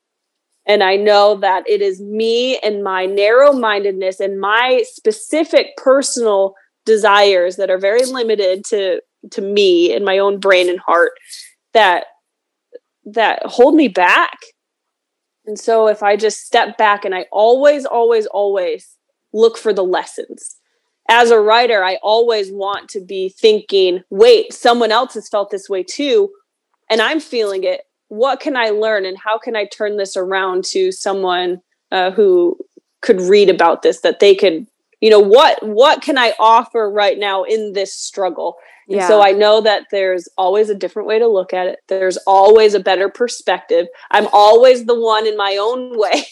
[0.67, 6.53] And I know that it is me and my narrow mindedness and my specific personal
[6.85, 11.11] desires that are very limited to to me and my own brain and heart
[11.73, 12.05] that
[13.05, 14.37] that hold me back
[15.51, 18.95] and so if I just step back and I always, always, always
[19.33, 20.55] look for the lessons.
[21.09, 25.67] As a writer, I always want to be thinking, wait, someone else has felt this
[25.67, 26.29] way too,
[26.89, 27.81] and I'm feeling it.
[28.07, 31.59] What can I learn and how can I turn this around to someone
[31.91, 32.57] uh, who
[33.01, 34.67] could read about this that they could
[35.01, 39.07] you know what what can i offer right now in this struggle and yeah.
[39.07, 41.79] so I know that there's always a different way to look at it.
[41.87, 43.87] There's always a better perspective.
[44.11, 46.23] I'm always the one in my own way.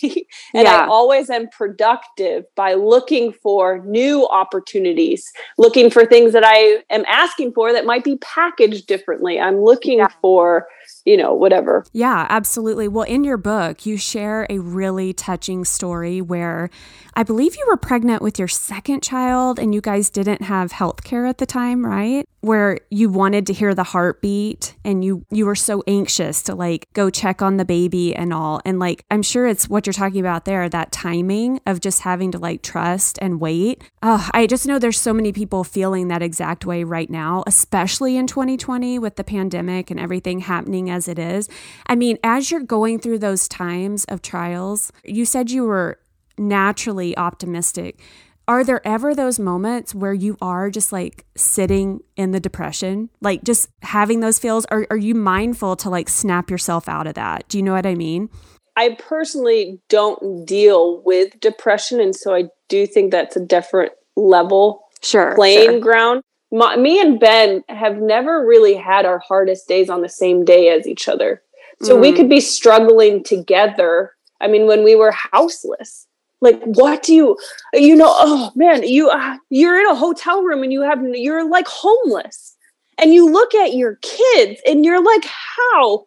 [0.53, 0.85] and yeah.
[0.85, 7.05] I always am productive by looking for new opportunities, looking for things that I am
[7.07, 9.39] asking for that might be packaged differently.
[9.39, 10.07] I'm looking yeah.
[10.21, 10.67] for
[11.05, 11.85] you know, whatever.
[11.93, 12.87] Yeah, absolutely.
[12.87, 16.69] Well, in your book, you share a really touching story where
[17.15, 21.03] I believe you were pregnant with your second child and you guys didn't have health
[21.03, 22.25] care at the time, right?
[22.41, 26.87] Where you wanted to hear the heartbeat and you you were so anxious to like
[26.93, 28.61] go check on the baby and all.
[28.63, 32.31] And like I'm sure it's what you're talking about there, that timing of just having
[32.31, 33.83] to like trust and wait.
[34.01, 38.15] Oh, I just know there's so many people feeling that exact way right now, especially
[38.15, 41.49] in 2020 with the pandemic and everything happening as it is.
[41.87, 45.99] I mean, as you're going through those times of trials, you said you were
[46.37, 47.99] naturally optimistic.
[48.47, 53.43] Are there ever those moments where you are just like sitting in the depression, like
[53.43, 54.65] just having those feels?
[54.71, 57.47] Or are you mindful to like snap yourself out of that?
[57.49, 58.29] Do you know what I mean?
[58.75, 61.99] I personally don't deal with depression.
[61.99, 65.79] And so I do think that's a different level sure, playing sure.
[65.79, 66.21] ground.
[66.51, 70.69] My, me and Ben have never really had our hardest days on the same day
[70.69, 71.41] as each other.
[71.81, 72.01] So mm-hmm.
[72.01, 74.13] we could be struggling together.
[74.41, 76.07] I mean, when we were houseless,
[76.41, 77.37] like what do you
[77.73, 81.49] you know oh man you uh, you're in a hotel room and you have you're
[81.49, 82.55] like homeless
[82.97, 86.05] and you look at your kids and you're like how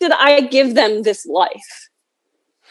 [0.00, 1.88] did i give them this life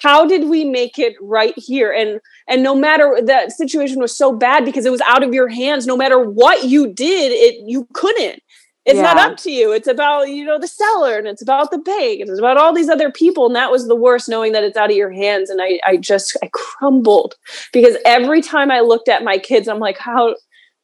[0.02, 1.92] how did we make it right here?
[1.92, 5.48] And and no matter that situation was so bad because it was out of your
[5.48, 8.42] hands no matter what you did it you couldn't.
[8.84, 9.14] It's yeah.
[9.14, 9.72] not up to you.
[9.72, 12.74] It's about you know the seller and it's about the bank and it's about all
[12.74, 15.50] these other people and that was the worst knowing that it's out of your hands.
[15.50, 17.36] And i i just i crumbled
[17.72, 20.36] because every time i looked at my kids i'm like how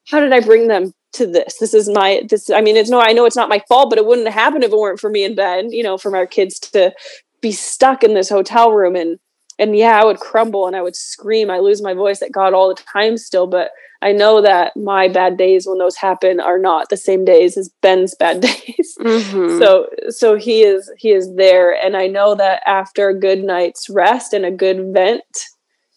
[0.09, 1.57] how did i bring them to this?
[1.57, 3.97] This is my this i mean it's no i know it's not my fault but
[3.97, 6.59] it wouldn't happen if it weren't for me and ben you know from our kids
[6.59, 6.93] to
[7.41, 9.19] be stuck in this hotel room and
[9.59, 12.53] and yeah i would crumble and i would scream i lose my voice at god
[12.53, 13.71] all the time still but
[14.01, 17.69] I know that my bad days when those happen are not the same days as
[17.81, 18.95] Ben's bad days.
[18.99, 19.59] Mm-hmm.
[19.59, 23.89] So so he is he is there and I know that after a good night's
[23.89, 25.45] rest and a good vent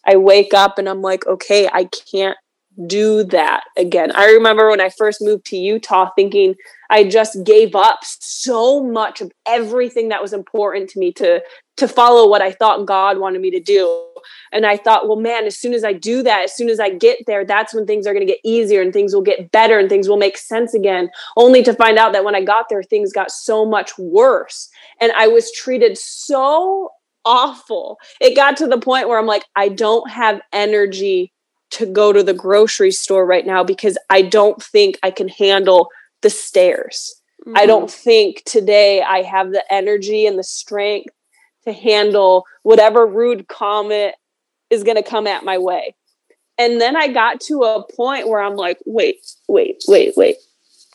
[0.05, 2.37] I wake up and I'm like okay, I can't
[2.87, 4.11] do that again.
[4.15, 6.55] I remember when I first moved to Utah thinking
[6.89, 11.41] I just gave up so much of everything that was important to me to
[11.77, 14.05] to follow what I thought God wanted me to do.
[14.51, 16.89] And I thought, well, man, as soon as I do that, as soon as I
[16.89, 19.79] get there, that's when things are going to get easier and things will get better
[19.79, 21.09] and things will make sense again.
[21.37, 24.69] Only to find out that when I got there, things got so much worse.
[24.99, 26.91] And I was treated so
[27.25, 27.97] awful.
[28.19, 31.33] It got to the point where I'm like, I don't have energy
[31.71, 35.89] to go to the grocery store right now because I don't think I can handle
[36.21, 37.15] the stairs.
[37.45, 37.57] Mm-hmm.
[37.57, 41.13] I don't think today I have the energy and the strength
[41.63, 44.15] to handle whatever rude comment
[44.69, 45.95] is going to come at my way.
[46.57, 50.35] And then I got to a point where I'm like, wait, wait, wait, wait.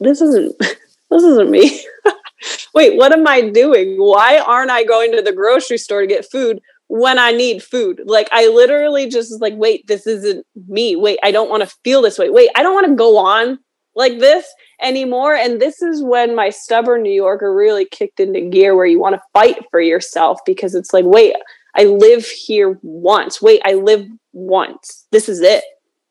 [0.01, 1.83] This isn't this isn't me.
[2.75, 3.97] wait, what am I doing?
[3.97, 8.03] Why aren't I going to the grocery store to get food when I need food?
[8.05, 10.97] Like I literally just like, wait, this isn't me.
[10.97, 12.31] Wait, I don't want to feel this way.
[12.31, 13.59] Wait, I don't want to go on
[13.95, 14.47] like this
[14.81, 15.35] anymore.
[15.35, 19.15] And this is when my stubborn New Yorker really kicked into gear where you want
[19.15, 21.35] to fight for yourself because it's like, wait,
[21.75, 23.43] I live here once.
[23.43, 25.07] Wait, I live once.
[25.13, 25.65] This is it.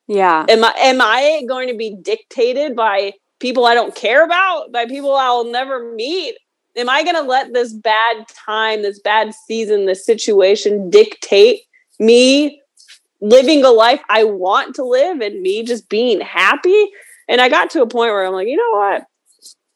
[0.08, 0.46] Yeah.
[0.50, 4.86] Am I am I going to be dictated by people I don't care about, by
[4.86, 6.36] people I'll never meet?
[6.76, 11.62] Am I going to let this bad time, this bad season, this situation dictate
[12.00, 12.62] me
[13.22, 16.90] living a life I want to live and me just being happy?
[17.28, 19.06] And I got to a point where I'm like, you know what?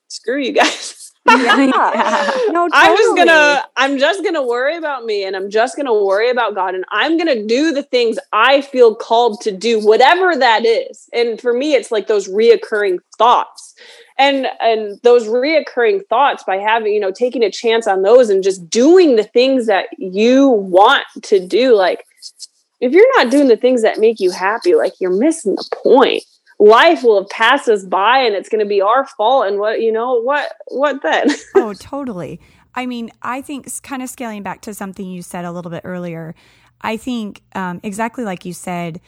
[0.07, 0.95] Screw you guys.
[1.29, 2.31] yeah.
[2.49, 2.71] No, totally.
[2.73, 6.55] I'm just gonna I'm just gonna worry about me and I'm just gonna worry about
[6.55, 11.07] God and I'm gonna do the things I feel called to do, whatever that is.
[11.13, 13.75] And for me, it's like those reoccurring thoughts.
[14.19, 18.43] And and those reoccurring thoughts by having, you know, taking a chance on those and
[18.43, 21.73] just doing the things that you want to do.
[21.75, 22.05] Like
[22.81, 26.23] if you're not doing the things that make you happy, like you're missing the point
[26.59, 29.81] life will have passed us by and it's going to be our fault and what
[29.81, 32.39] you know what what then oh totally
[32.75, 35.81] i mean i think kind of scaling back to something you said a little bit
[35.85, 36.35] earlier
[36.81, 38.99] i think um, exactly like you said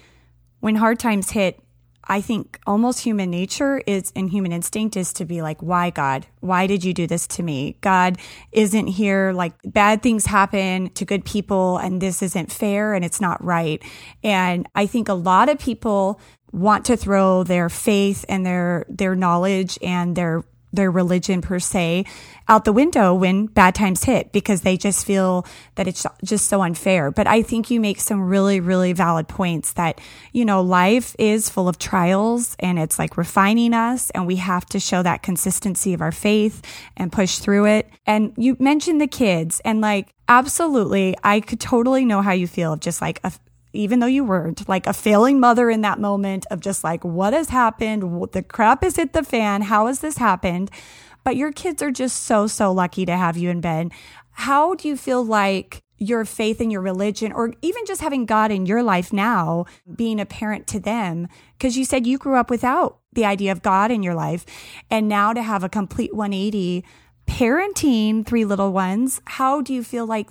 [0.62, 1.60] when hard times hit
[2.06, 6.26] i think almost human nature is and human instinct is to be like why god?
[6.40, 7.78] Why did you do this to me?
[7.82, 8.18] God
[8.52, 13.22] isn't here like bad things happen to good people and this isn't fair and it's
[13.22, 13.82] not right.
[14.24, 16.20] And i think a lot of people
[16.52, 22.06] want to throw their faith and their their knowledge and their their religion per se
[22.48, 26.62] out the window when bad times hit because they just feel that it's just so
[26.62, 27.12] unfair.
[27.12, 30.02] But I think you make some really, really valid points that,
[30.34, 34.66] you know, life is full of trials and it's like refining us and we have
[34.68, 36.62] to show that consistency of our faith
[36.98, 37.90] and push through it.
[38.06, 42.74] And you mentioned the kids and like, absolutely, I could totally know how you feel
[42.74, 43.32] of just like a,
[43.74, 47.34] even though you weren't like a failing mother in that moment of just like, what
[47.34, 48.04] has happened?
[48.32, 49.64] The crap has hit the fan.
[49.64, 50.70] How has this happened?
[51.24, 53.92] But your kids are just so, so lucky to have you in bed.
[54.32, 58.50] How do you feel like your faith in your religion, or even just having God
[58.50, 61.28] in your life now, being a parent to them?
[61.58, 64.46] Because you said you grew up without the idea of God in your life.
[64.90, 66.84] And now to have a complete 180
[67.28, 70.28] parenting three little ones, how do you feel like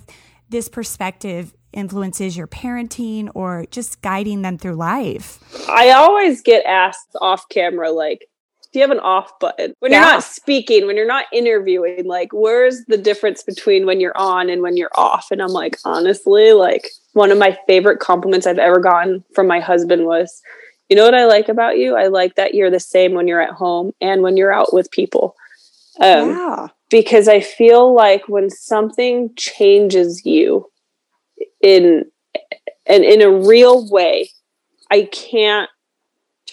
[0.49, 5.39] this perspective influences your parenting or just guiding them through life?
[5.69, 8.27] I always get asked off camera, like,
[8.71, 9.73] do you have an off button?
[9.79, 14.17] When you're not speaking, when you're not interviewing, like, where's the difference between when you're
[14.17, 15.27] on and when you're off?
[15.29, 19.59] And I'm like, honestly, like, one of my favorite compliments I've ever gotten from my
[19.59, 20.41] husband was,
[20.87, 21.97] you know what I like about you?
[21.97, 24.89] I like that you're the same when you're at home and when you're out with
[24.91, 25.35] people.
[25.99, 26.67] Um, yeah.
[26.89, 30.70] Because I feel like when something changes you,
[31.61, 32.05] in
[32.85, 34.29] and in a real way
[34.91, 35.69] i can't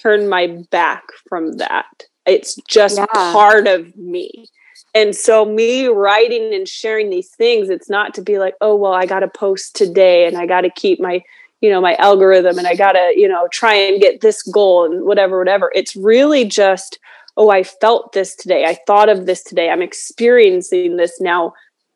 [0.00, 2.04] turn my back from that.
[2.26, 3.06] It's just yeah.
[3.12, 4.46] part of me.
[4.94, 8.94] And so me writing and sharing these things it's not to be like oh well
[8.94, 11.22] i got to post today and i got to keep my
[11.60, 14.84] you know my algorithm and i got to you know try and get this goal
[14.84, 15.70] and whatever whatever.
[15.74, 16.98] It's really just
[17.36, 18.64] oh i felt this today.
[18.64, 19.68] I thought of this today.
[19.68, 21.52] I'm experiencing this now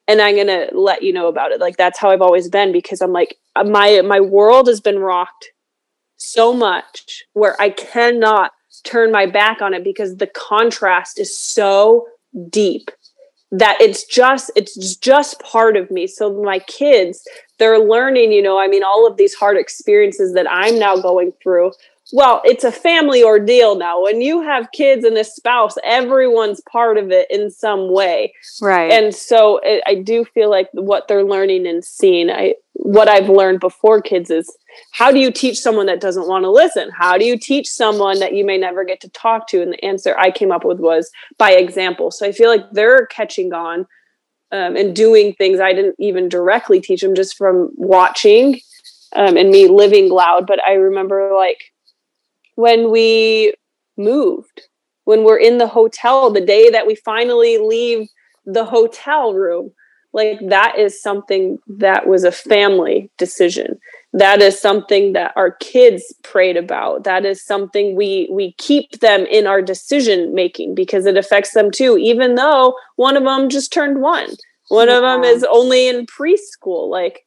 [0.09, 1.61] and i'm going to let you know about it.
[1.61, 4.99] Like that's how i've always been because i'm like uh, my my world has been
[4.99, 5.51] rocked
[6.17, 8.53] so much where i cannot
[8.85, 12.07] turn my back on it because the contrast is so
[12.49, 12.91] deep
[13.51, 16.07] that it's just it's just part of me.
[16.07, 17.23] So my kids
[17.63, 21.33] they're learning you know i mean all of these hard experiences that i'm now going
[21.41, 21.71] through
[22.13, 24.03] well it's a family ordeal now.
[24.03, 28.35] When you have kids and a spouse everyone's part of it in some way.
[28.61, 28.93] Right.
[28.93, 33.29] And so it, i do feel like what they're learning and seeing i what i've
[33.29, 34.57] learned before kids is
[34.93, 36.91] how do you teach someone that doesn't want to listen?
[36.91, 39.63] How do you teach someone that you may never get to talk to?
[39.63, 42.11] And the answer i came up with was by example.
[42.11, 43.87] So i feel like they're catching on
[44.51, 48.61] um, and doing things i didn't even directly teach them just from watching
[49.15, 50.47] um, and me living loud.
[50.47, 51.72] But i remember like
[52.55, 53.55] when we
[53.97, 54.63] moved
[55.05, 58.09] when we're in the hotel the day that we finally leave
[58.47, 59.71] the hotel room.
[60.15, 63.79] Like that is something that was a family decision.
[64.13, 67.05] That is something that our kids prayed about.
[67.05, 71.71] That is something we we keep them in our decision making because it affects them
[71.71, 74.29] too even though one of them just turned one.
[74.69, 74.97] One yeah.
[74.97, 76.91] of them is only in preschool.
[76.91, 77.22] Like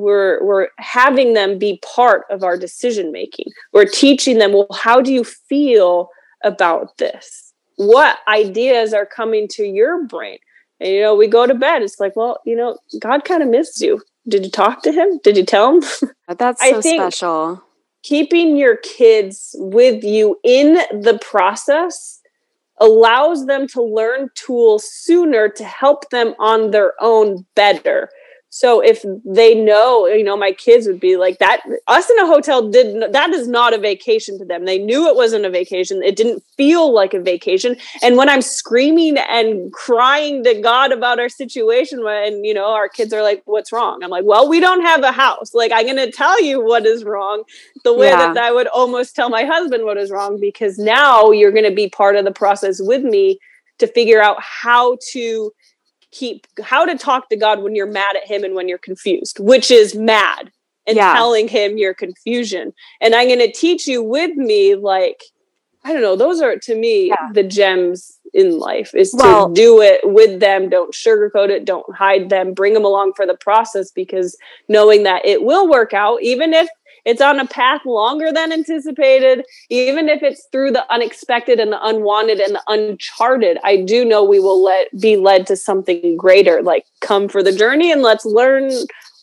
[0.00, 5.00] we're we're having them be part of our decision making we're teaching them well how
[5.00, 6.08] do you feel
[6.44, 10.38] about this what ideas are coming to your brain
[10.80, 13.48] and you know we go to bed it's like well you know god kind of
[13.48, 15.18] missed you did you talk to him?
[15.24, 15.82] Did you tell him?
[16.38, 17.62] That's so special.
[18.02, 22.20] Keeping your kids with you in the process
[22.80, 28.08] allows them to learn tools sooner to help them on their own better
[28.50, 31.60] so if they know, you know, my kids would be like that.
[31.86, 34.64] Us in a hotel did that is not a vacation to them.
[34.64, 36.02] They knew it wasn't a vacation.
[36.02, 37.76] It didn't feel like a vacation.
[38.02, 42.88] And when I'm screaming and crying to God about our situation, and you know, our
[42.88, 45.52] kids are like, "What's wrong?" I'm like, "Well, we don't have a house.
[45.52, 47.44] Like, I'm going to tell you what is wrong,
[47.84, 48.32] the way yeah.
[48.32, 51.74] that I would almost tell my husband what is wrong, because now you're going to
[51.74, 53.38] be part of the process with me
[53.76, 55.52] to figure out how to."
[56.10, 59.38] Keep how to talk to God when you're mad at him and when you're confused,
[59.38, 60.50] which is mad
[60.86, 61.12] and yeah.
[61.14, 62.72] telling him your confusion.
[63.00, 65.22] And I'm going to teach you with me like
[65.84, 67.32] I don't know, those are to me yeah.
[67.32, 71.86] the gems in life is well, to do it with them, don't sugarcoat it, don't
[71.94, 74.36] hide them, bring them along for the process because
[74.68, 76.68] knowing that it will work out even if
[77.04, 81.86] it's on a path longer than anticipated, even if it's through the unexpected and the
[81.86, 83.58] unwanted and the uncharted.
[83.64, 86.62] I do know we will let be led to something greater.
[86.62, 88.70] Like come for the journey and let's learn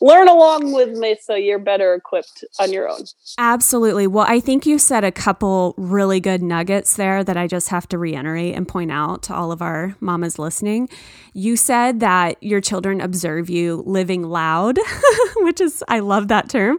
[0.01, 3.01] learn along with me so you're better equipped on your own.
[3.37, 4.07] Absolutely.
[4.07, 7.87] Well, I think you said a couple really good nuggets there that I just have
[7.89, 10.89] to reiterate and point out to all of our mamas listening.
[11.33, 14.77] You said that your children observe you living loud,
[15.37, 16.77] which is, I love that term.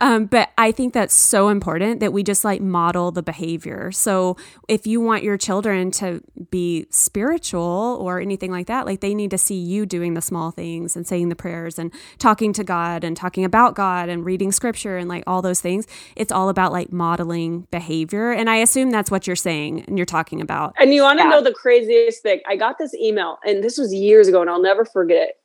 [0.00, 3.92] Um, but I think that's so important that we just like model the behavior.
[3.92, 4.36] So
[4.68, 9.30] if you want your children to be spiritual or anything like that, like they need
[9.30, 13.04] to see you doing the small things and saying the prayers and talking to God
[13.04, 15.86] and talking about God and reading scripture and like all those things.
[16.16, 18.32] It's all about like modeling behavior.
[18.32, 20.74] And I assume that's what you're saying and you're talking about.
[20.78, 21.30] And you want to yeah.
[21.30, 22.40] know the craziest thing?
[22.46, 25.36] I got this email, and this was years ago and I'll never forget it.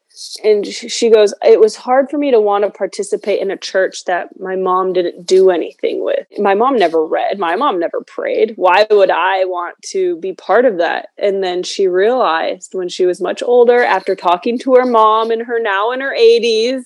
[0.43, 4.05] And she goes, It was hard for me to want to participate in a church
[4.05, 6.25] that my mom didn't do anything with.
[6.39, 8.53] My mom never read, my mom never prayed.
[8.55, 11.09] Why would I want to be part of that?
[11.17, 15.43] And then she realized when she was much older, after talking to her mom and
[15.43, 16.81] her now in her 80s,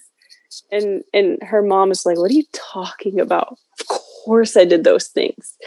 [0.72, 3.58] and and her mom is like, What are you talking about?
[3.80, 5.58] Of course I did those things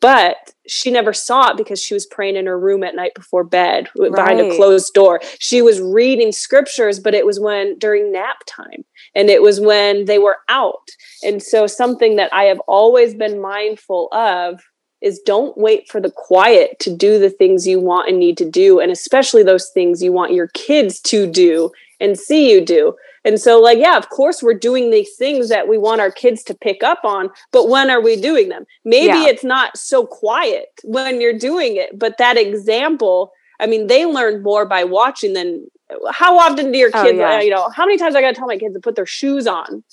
[0.00, 3.44] but she never saw it because she was praying in her room at night before
[3.44, 4.10] bed right.
[4.10, 5.20] behind a closed door.
[5.38, 10.06] She was reading scriptures, but it was when during nap time and it was when
[10.06, 10.88] they were out.
[11.22, 14.62] And so, something that I have always been mindful of
[15.02, 18.48] is don't wait for the quiet to do the things you want and need to
[18.48, 21.70] do, and especially those things you want your kids to do
[22.00, 22.94] and see you do.
[23.24, 26.42] And so, like, yeah, of course, we're doing these things that we want our kids
[26.44, 28.64] to pick up on, but when are we doing them?
[28.84, 29.26] Maybe yeah.
[29.26, 34.42] it's not so quiet when you're doing it, but that example, I mean, they learn
[34.42, 35.66] more by watching than
[36.10, 37.40] how often do your oh, kids, oh, yeah.
[37.40, 39.46] you know, how many times I got to tell my kids to put their shoes
[39.46, 39.84] on?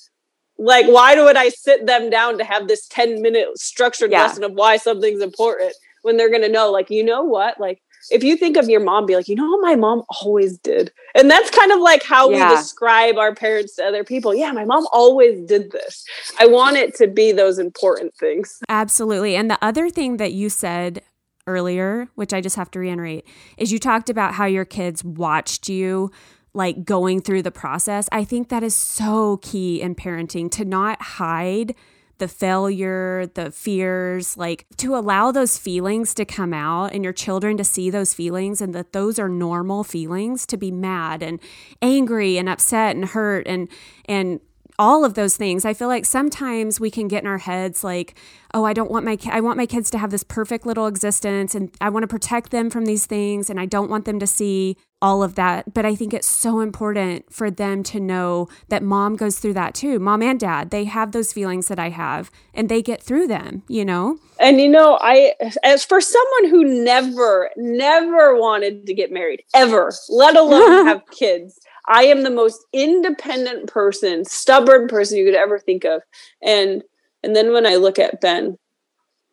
[0.56, 4.22] Like, why would I sit them down to have this 10 minute structured Yeah.
[4.22, 7.60] lesson of why something's important when they're going to know, like, you know what?
[7.60, 10.58] Like, if you think of your mom, be like, you know what my mom always
[10.58, 10.92] did.
[11.14, 12.50] And that's kind of like how Yeah.
[12.50, 14.34] we describe our parents to other people.
[14.34, 16.04] Yeah, my mom always did this.
[16.38, 18.58] I want it to be those important things.
[18.68, 19.36] Absolutely.
[19.36, 21.02] And the other thing that you said
[21.46, 23.26] earlier, which I just have to reiterate,
[23.56, 26.10] is you talked about how your kids watched you
[26.54, 28.08] like going through the process.
[28.10, 31.74] I think that is so key in parenting to not hide
[32.18, 37.56] the failure, the fears, like to allow those feelings to come out and your children
[37.56, 41.40] to see those feelings and that those are normal feelings to be mad and
[41.80, 43.68] angry and upset and hurt and
[44.06, 44.40] and
[44.78, 45.64] all of those things.
[45.64, 48.14] I feel like sometimes we can get in our heads like,
[48.54, 50.86] oh, I don't want my ki- I want my kids to have this perfect little
[50.86, 54.18] existence and I want to protect them from these things and I don't want them
[54.20, 55.74] to see all of that.
[55.74, 59.74] But I think it's so important for them to know that mom goes through that
[59.74, 59.98] too.
[59.98, 63.62] Mom and dad, they have those feelings that I have and they get through them,
[63.68, 64.18] you know?
[64.40, 69.92] And you know, I as for someone who never, never wanted to get married, ever,
[70.08, 71.58] let alone have kids,
[71.88, 76.02] I am the most independent person, stubborn person you could ever think of.
[76.42, 76.82] And
[77.24, 78.58] and then when I look at Ben,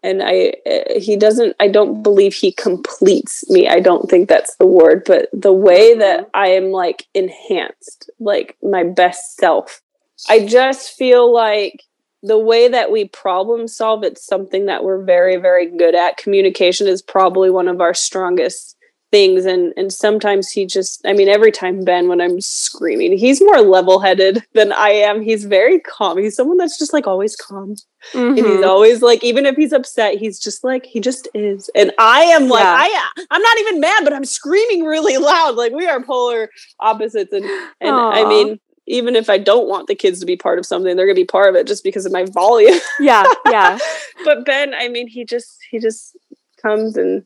[0.01, 3.67] and I uh, he doesn't I don't believe he completes me.
[3.67, 8.55] I don't think that's the word, but the way that I am like enhanced, like
[8.63, 9.81] my best self.
[10.29, 11.83] I just feel like
[12.23, 16.87] the way that we problem solve it's something that we're very very good at communication
[16.87, 18.74] is probably one of our strongest
[19.15, 23.39] things and and sometimes he just i mean every time ben when i'm screaming he's
[23.41, 25.21] more level-headed than i am.
[25.21, 26.17] He's very calm.
[26.17, 27.75] He's someone that's just like always calm.
[28.13, 28.67] And he's Mhm.
[28.67, 31.69] always like even if he's upset he's just like he just is.
[31.75, 32.75] And i am like Yeah.
[32.77, 35.55] i i'm not even mad but i'm screaming really loud.
[35.55, 36.49] Like we are polar
[36.81, 37.31] opposites.
[37.31, 37.45] And
[37.79, 38.59] and i mean
[38.97, 41.21] even if i don't want the kids to be part of something they're going to
[41.21, 42.79] be part of it just because of my volume.
[42.99, 43.79] Yeah, yeah.
[44.25, 46.17] but ben i mean he just he just
[46.61, 47.23] comes and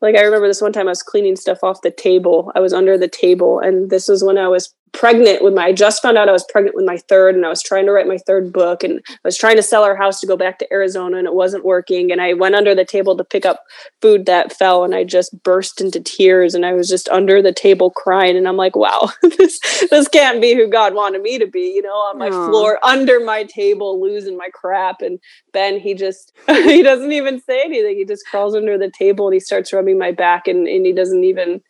[0.00, 2.52] like i remember this one time i was cleaning stuff off the table.
[2.54, 5.72] I was under the table and this was when i was pregnant with my i
[5.72, 8.06] just found out i was pregnant with my third and i was trying to write
[8.06, 10.72] my third book and i was trying to sell our house to go back to
[10.72, 13.64] arizona and it wasn't working and i went under the table to pick up
[14.00, 17.52] food that fell and i just burst into tears and i was just under the
[17.52, 19.08] table crying and i'm like wow
[19.38, 19.58] this
[19.90, 22.48] this can't be who god wanted me to be you know on my Aw.
[22.48, 25.18] floor under my table losing my crap and
[25.52, 29.34] ben he just he doesn't even say anything he just crawls under the table and
[29.34, 31.60] he starts rubbing my back and, and he doesn't even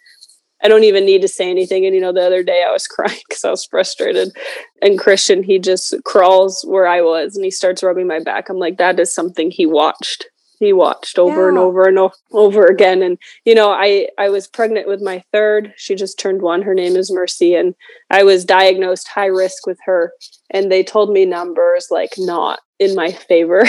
[0.62, 1.86] I don't even need to say anything.
[1.86, 4.36] And you know, the other day I was crying because I was frustrated.
[4.82, 8.48] And Christian, he just crawls where I was and he starts rubbing my back.
[8.48, 10.26] I'm like, that is something he watched.
[10.60, 13.00] He watched over and over and o- over again.
[13.00, 15.72] And you know, I I was pregnant with my third.
[15.76, 16.62] She just turned one.
[16.62, 17.76] Her name is Mercy, and
[18.10, 20.12] I was diagnosed high risk with her.
[20.50, 23.64] And they told me numbers like not in my favor.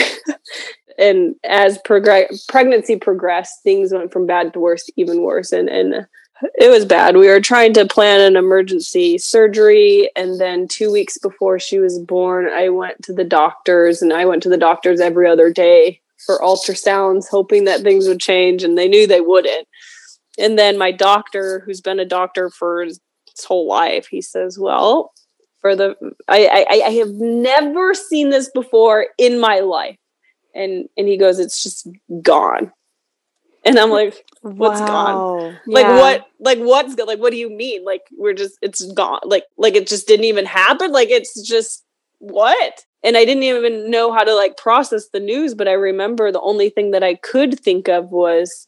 [0.97, 5.51] and as progress pregnancy progressed, things went from bad to worse, to even worse.
[5.51, 6.07] And and
[6.55, 7.17] it was bad.
[7.17, 10.09] We were trying to plan an emergency surgery.
[10.15, 14.25] And then two weeks before she was born, I went to the doctors and I
[14.25, 18.63] went to the doctors every other day for ultrasounds, hoping that things would change.
[18.63, 19.67] And they knew they wouldn't.
[20.37, 22.99] And then my doctor, who's been a doctor for his
[23.35, 25.11] his whole life, he says, Well,
[25.59, 25.95] for the
[26.27, 29.97] I, I I have never seen this before in my life.
[30.55, 31.87] And and he goes, It's just
[32.21, 32.71] gone.
[33.69, 34.25] And I'm like,
[34.57, 35.25] What's gone?
[35.65, 35.93] Like Yeah.
[35.99, 37.85] what like what's like what do you mean?
[37.85, 39.19] Like we're just it's gone.
[39.23, 40.91] Like like it just didn't even happen?
[40.91, 41.83] Like it's just
[42.19, 42.85] what?
[43.03, 46.41] And i didn't even know how to like process the news but i remember the
[46.41, 48.67] only thing that i could think of was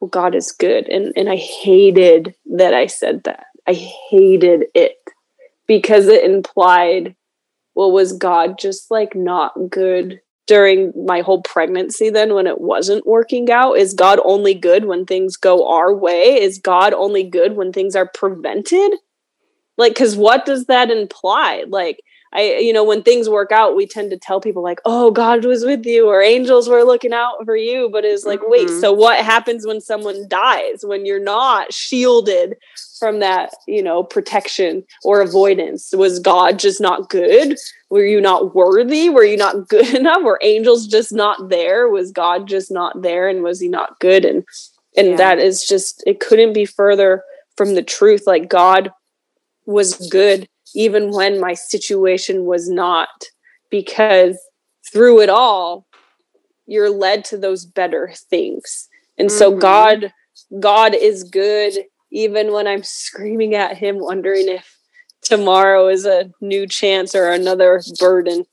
[0.00, 0.88] well god is good.
[0.88, 3.46] And and i hated that i said that.
[3.66, 3.72] I
[4.10, 4.96] hated it
[5.66, 7.16] because it implied
[7.74, 13.06] well was god just like not good during my whole pregnancy then when it wasn't
[13.06, 16.40] working out is god only good when things go our way?
[16.40, 18.92] Is god only good when things are prevented?
[19.76, 21.64] Like because what does that imply?
[21.68, 22.00] Like
[22.34, 25.44] i you know when things work out we tend to tell people like oh god
[25.44, 28.80] was with you or angels were looking out for you but it's like wait Mhm.
[28.80, 32.56] so what happens when someone dies when you're not shielded
[32.98, 35.92] from that you know protection or avoidance?
[35.92, 37.56] Was god just not good?
[37.90, 39.08] Were you not worthy?
[39.10, 40.22] Were you not good enough?
[40.22, 41.88] Were angels just not there?
[41.88, 44.24] Was god just not there and was he not good?
[44.24, 44.44] And
[44.96, 45.16] and Yeah.
[45.16, 47.22] that is just it couldn't be further
[47.56, 48.22] from the truth.
[48.26, 48.90] Like god
[49.66, 53.08] was good even when my situation was not
[53.70, 54.38] because
[54.92, 55.86] through it all
[56.66, 58.88] you're led to those better things.
[59.18, 59.60] And so Mhm.
[59.60, 60.12] god
[60.60, 61.72] god is good
[62.12, 64.78] even when i'm screaming at him wondering if
[65.22, 68.44] tomorrow is a new chance or another burden.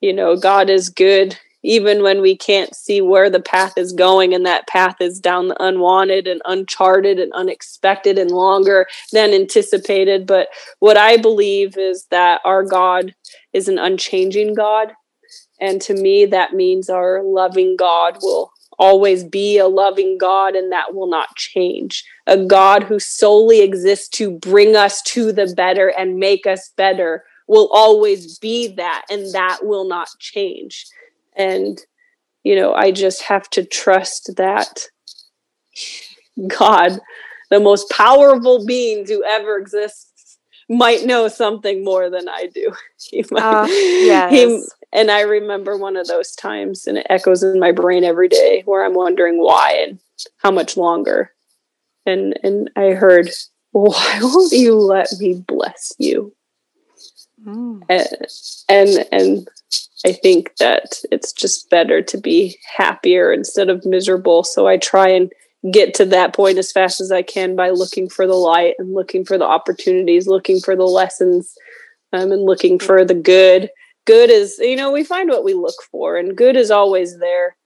[0.00, 4.32] You know, God is good even when we can't see where the path is going
[4.32, 10.26] and that path is down the unwanted and uncharted and unexpected and longer than anticipated.
[10.26, 10.48] But
[10.78, 13.14] what i believe is that our god
[13.52, 14.92] is an unchanging god.
[15.60, 20.70] And to me that means our loving god will always be a loving god and
[20.70, 22.04] that will not change.
[22.28, 27.24] A god who solely exists to bring us to the better and make us better
[27.48, 30.86] will always be that and that will not change
[31.36, 31.78] and,
[32.42, 34.88] you know, I just have to trust that
[36.48, 36.98] God,
[37.50, 42.72] the most powerful being who ever exists, might know something more than I do.
[43.10, 44.32] he might, uh, yes.
[44.32, 44.62] He,
[44.92, 48.62] and I remember one of those times, and it echoes in my brain every day,
[48.64, 49.98] where I'm wondering why and
[50.38, 51.32] how much longer.
[52.06, 53.28] And and I heard,
[53.72, 56.34] why won't you let me bless you?
[57.44, 57.82] Mm.
[57.88, 58.08] And,
[58.68, 59.48] and and
[60.04, 64.44] I think that it's just better to be happier instead of miserable.
[64.44, 65.32] So I try and
[65.72, 68.94] get to that point as fast as I can by looking for the light and
[68.94, 71.54] looking for the opportunities, looking for the lessons,
[72.12, 73.70] um, and looking for the good.
[74.04, 77.56] Good is, you know, we find what we look for, and good is always there,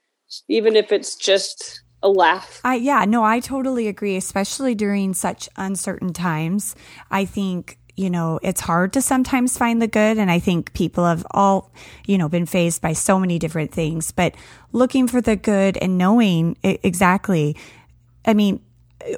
[0.49, 2.61] even if it's just a laugh.
[2.65, 6.75] I yeah, no, I totally agree, especially during such uncertain times.
[7.11, 10.17] I think you know, it's hard to sometimes find the good.
[10.17, 11.71] And I think people have all,
[12.07, 14.35] you know, been faced by so many different things, but
[14.73, 17.57] looking for the good and knowing exactly,
[18.25, 18.61] I mean,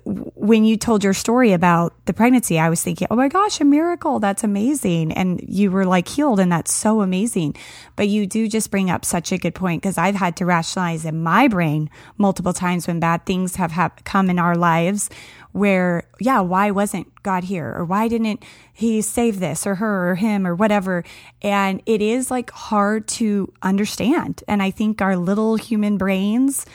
[0.05, 3.65] when you told your story about the pregnancy, I was thinking, oh my gosh, a
[3.65, 4.21] miracle.
[4.21, 5.13] That's amazing.
[5.13, 7.57] And you were like healed, and that's so amazing.
[7.97, 11.05] But you do just bring up such a good point because I've had to rationalize
[11.05, 15.11] in my brain multiple times when bad things have, have come in our lives
[15.53, 17.75] where, yeah, why wasn't God here?
[17.77, 18.43] Or why didn't
[18.73, 21.05] he save this or her or him or whatever?
[21.43, 24.43] And it is like hard to understand.
[24.49, 26.67] And I think our little human brains,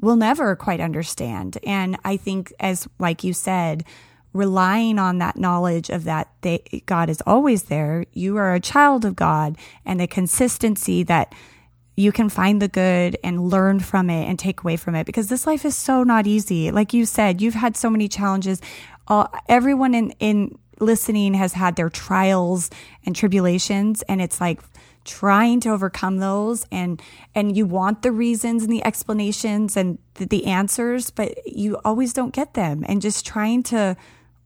[0.00, 1.58] we'll never quite understand.
[1.64, 3.84] And I think, as like you said,
[4.32, 9.04] relying on that knowledge of that they, God is always there, you are a child
[9.04, 9.56] of God,
[9.86, 11.32] and the consistency that
[11.96, 15.28] you can find the good and learn from it and take away from it because
[15.28, 16.70] this life is so not easy.
[16.70, 18.60] Like you said, you've had so many challenges.
[19.06, 22.70] Uh, everyone in, in listening has had their trials
[23.06, 24.60] and tribulations, and it's like
[25.04, 27.00] trying to overcome those and
[27.34, 32.14] and you want the reasons and the explanations and the, the answers but you always
[32.14, 33.94] don't get them and just trying to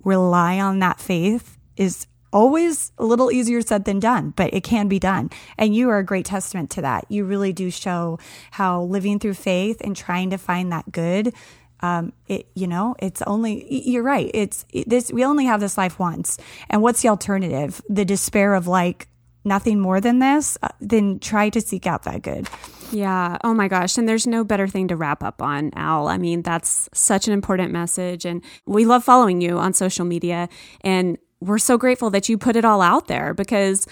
[0.02, 4.88] rely on that faith is always a little easier said than done, but it can
[4.88, 5.30] be done.
[5.56, 7.06] And you are a great testament to that.
[7.08, 8.18] You really do show
[8.52, 11.34] how living through faith and trying to find that good.
[11.80, 14.30] Um, it, you know, it's only, you're right.
[14.34, 16.36] It's this, we only have this life once.
[16.68, 17.80] And what's the alternative?
[17.88, 19.08] The despair of like,
[19.44, 22.46] nothing more than this, uh, then try to seek out that good.
[22.90, 23.38] Yeah.
[23.44, 23.96] Oh my gosh.
[23.96, 26.08] And there's no better thing to wrap up on, Al.
[26.08, 28.24] I mean, that's such an important message.
[28.26, 30.48] And we love following you on social media.
[30.82, 33.86] And we're so grateful that you put it all out there because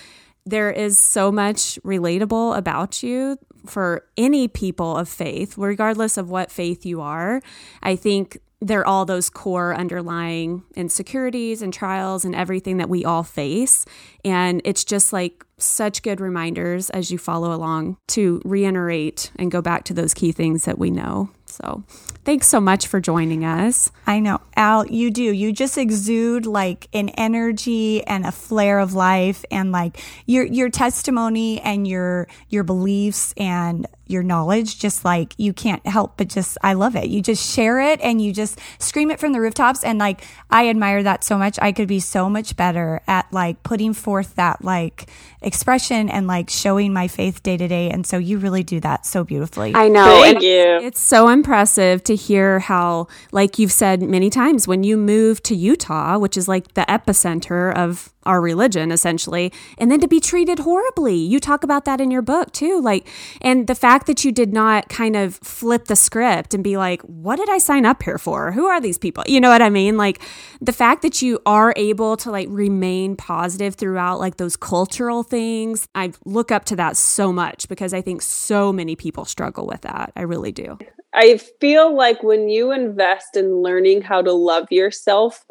[0.44, 3.36] there is so much relatable about you
[3.66, 7.42] for any people of faith, regardless of what faith you are.
[7.82, 13.04] I think there are all those core underlying insecurities and trials and everything that we
[13.04, 13.84] all face.
[14.24, 19.60] And it's just like such good reminders as you follow along to reiterate and go
[19.60, 21.30] back to those key things that we know.
[21.46, 21.84] So
[22.24, 23.90] thanks so much for joining us.
[24.06, 24.40] I know.
[24.56, 25.22] Al, you do.
[25.22, 30.70] You just exude like an energy and a flare of life and like your your
[30.70, 36.58] testimony and your your beliefs and your knowledge just like you can't help but just
[36.62, 37.08] I love it.
[37.08, 40.68] You just share it and you just scream it from the rooftops and like I
[40.68, 41.58] admire that so much.
[41.60, 45.08] I could be so much better at like putting forth that like
[45.42, 49.06] expression and like showing my faith day to day and so you really do that
[49.06, 49.74] so beautifully.
[49.74, 50.22] I know.
[50.22, 50.80] Thank you.
[50.82, 55.54] It's so impressive to hear how like you've said many times when you moved to
[55.54, 60.58] Utah, which is like the epicenter of our religion essentially and then to be treated
[60.60, 61.16] horribly.
[61.16, 63.08] You talk about that in your book too like
[63.40, 67.00] and the fact that you did not kind of flip the script and be like
[67.02, 68.52] what did i sign up here for?
[68.52, 69.24] Who are these people?
[69.26, 69.96] You know what i mean?
[69.96, 70.20] Like
[70.60, 75.88] the fact that you are able to like remain positive throughout like those cultural things
[75.94, 79.82] i look up to that so much because i think so many people struggle with
[79.82, 80.12] that.
[80.16, 80.78] I really do.
[81.14, 85.44] I feel like when you invest in learning how to love yourself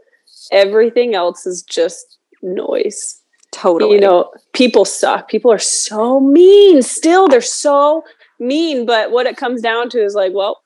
[0.51, 2.14] everything else is just
[2.45, 3.21] noise.
[3.51, 3.95] Totally.
[3.95, 5.29] You know, people suck.
[5.29, 7.27] People are so mean still.
[7.27, 8.03] They're so
[8.39, 8.85] mean.
[8.85, 10.61] But what it comes down to is like, well,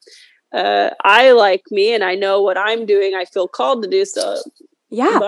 [0.53, 3.13] uh, I like me and I know what I'm doing.
[3.13, 4.37] I feel called to do so.
[4.89, 5.19] Yeah.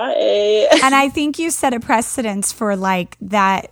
[0.83, 3.71] And I think you set a precedence for like that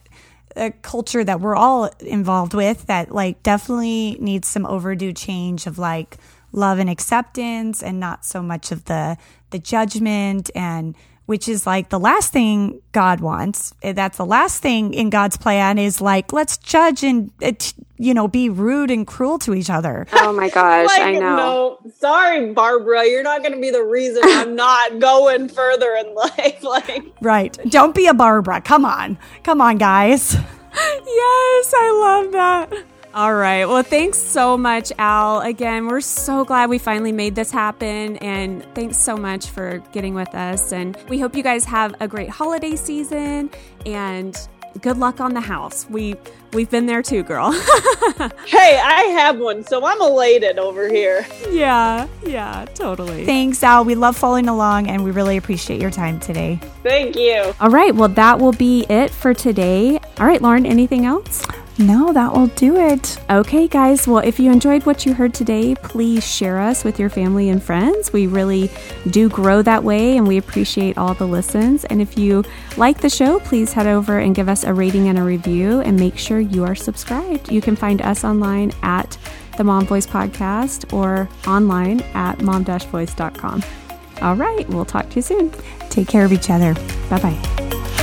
[0.55, 5.80] a culture that we're all involved with that like definitely needs some overdue change of
[5.80, 6.17] like
[6.51, 9.17] love and acceptance and not so much of the
[9.51, 10.95] the judgment and
[11.30, 13.71] which is like the last thing God wants.
[13.84, 17.51] Eh, that's the last thing in God's plan is like, let's judge and, uh,
[17.99, 20.07] you know, be rude and cruel to each other.
[20.11, 21.19] Oh my gosh, like, I know.
[21.19, 26.15] No, sorry, Barbara, you're not going to be the reason I'm not going further in
[26.15, 26.63] life.
[26.63, 27.57] Like, right.
[27.69, 28.61] Don't be a Barbara.
[28.61, 29.19] Come on.
[29.43, 30.34] Come on, guys.
[30.73, 32.73] yes, I love that.
[33.14, 33.66] All right.
[33.66, 35.41] Well, thanks so much, Al.
[35.41, 38.18] Again, we're so glad we finally made this happen.
[38.18, 40.72] And thanks so much for getting with us.
[40.72, 43.49] And we hope you guys have a great holiday season
[43.86, 44.38] and
[44.82, 45.88] good luck on the house.
[45.89, 46.16] We
[46.53, 47.51] we've been there too, girl.
[48.45, 51.26] hey, I have one, so I'm elated over here.
[51.49, 53.26] Yeah, yeah, totally.
[53.26, 53.86] Thanks, Al.
[53.86, 56.60] We love following along and we really appreciate your time today.
[56.84, 57.53] Thank you.
[57.60, 59.99] All right, well that will be it for today.
[60.20, 61.43] All right, Lauren, anything else?
[61.80, 63.17] No, that will do it.
[63.30, 64.05] Okay, guys.
[64.05, 67.63] Well, if you enjoyed what you heard today, please share us with your family and
[67.63, 68.11] friends.
[68.11, 68.69] We really
[69.11, 71.86] do grow that way and we appreciate all the listens.
[71.86, 72.43] And if you
[72.75, 75.97] like the show, please head over and give us a rating and a review and
[75.97, 77.49] make sure you are subscribed.
[77.49, 79.17] You can find us online at
[79.55, 83.63] the Mom Voice Podcast or online at mom-voice.com.
[84.21, 85.51] All right, we'll talk to you soon.
[85.89, 86.73] Take care of each other.
[87.09, 87.99] Bye bye.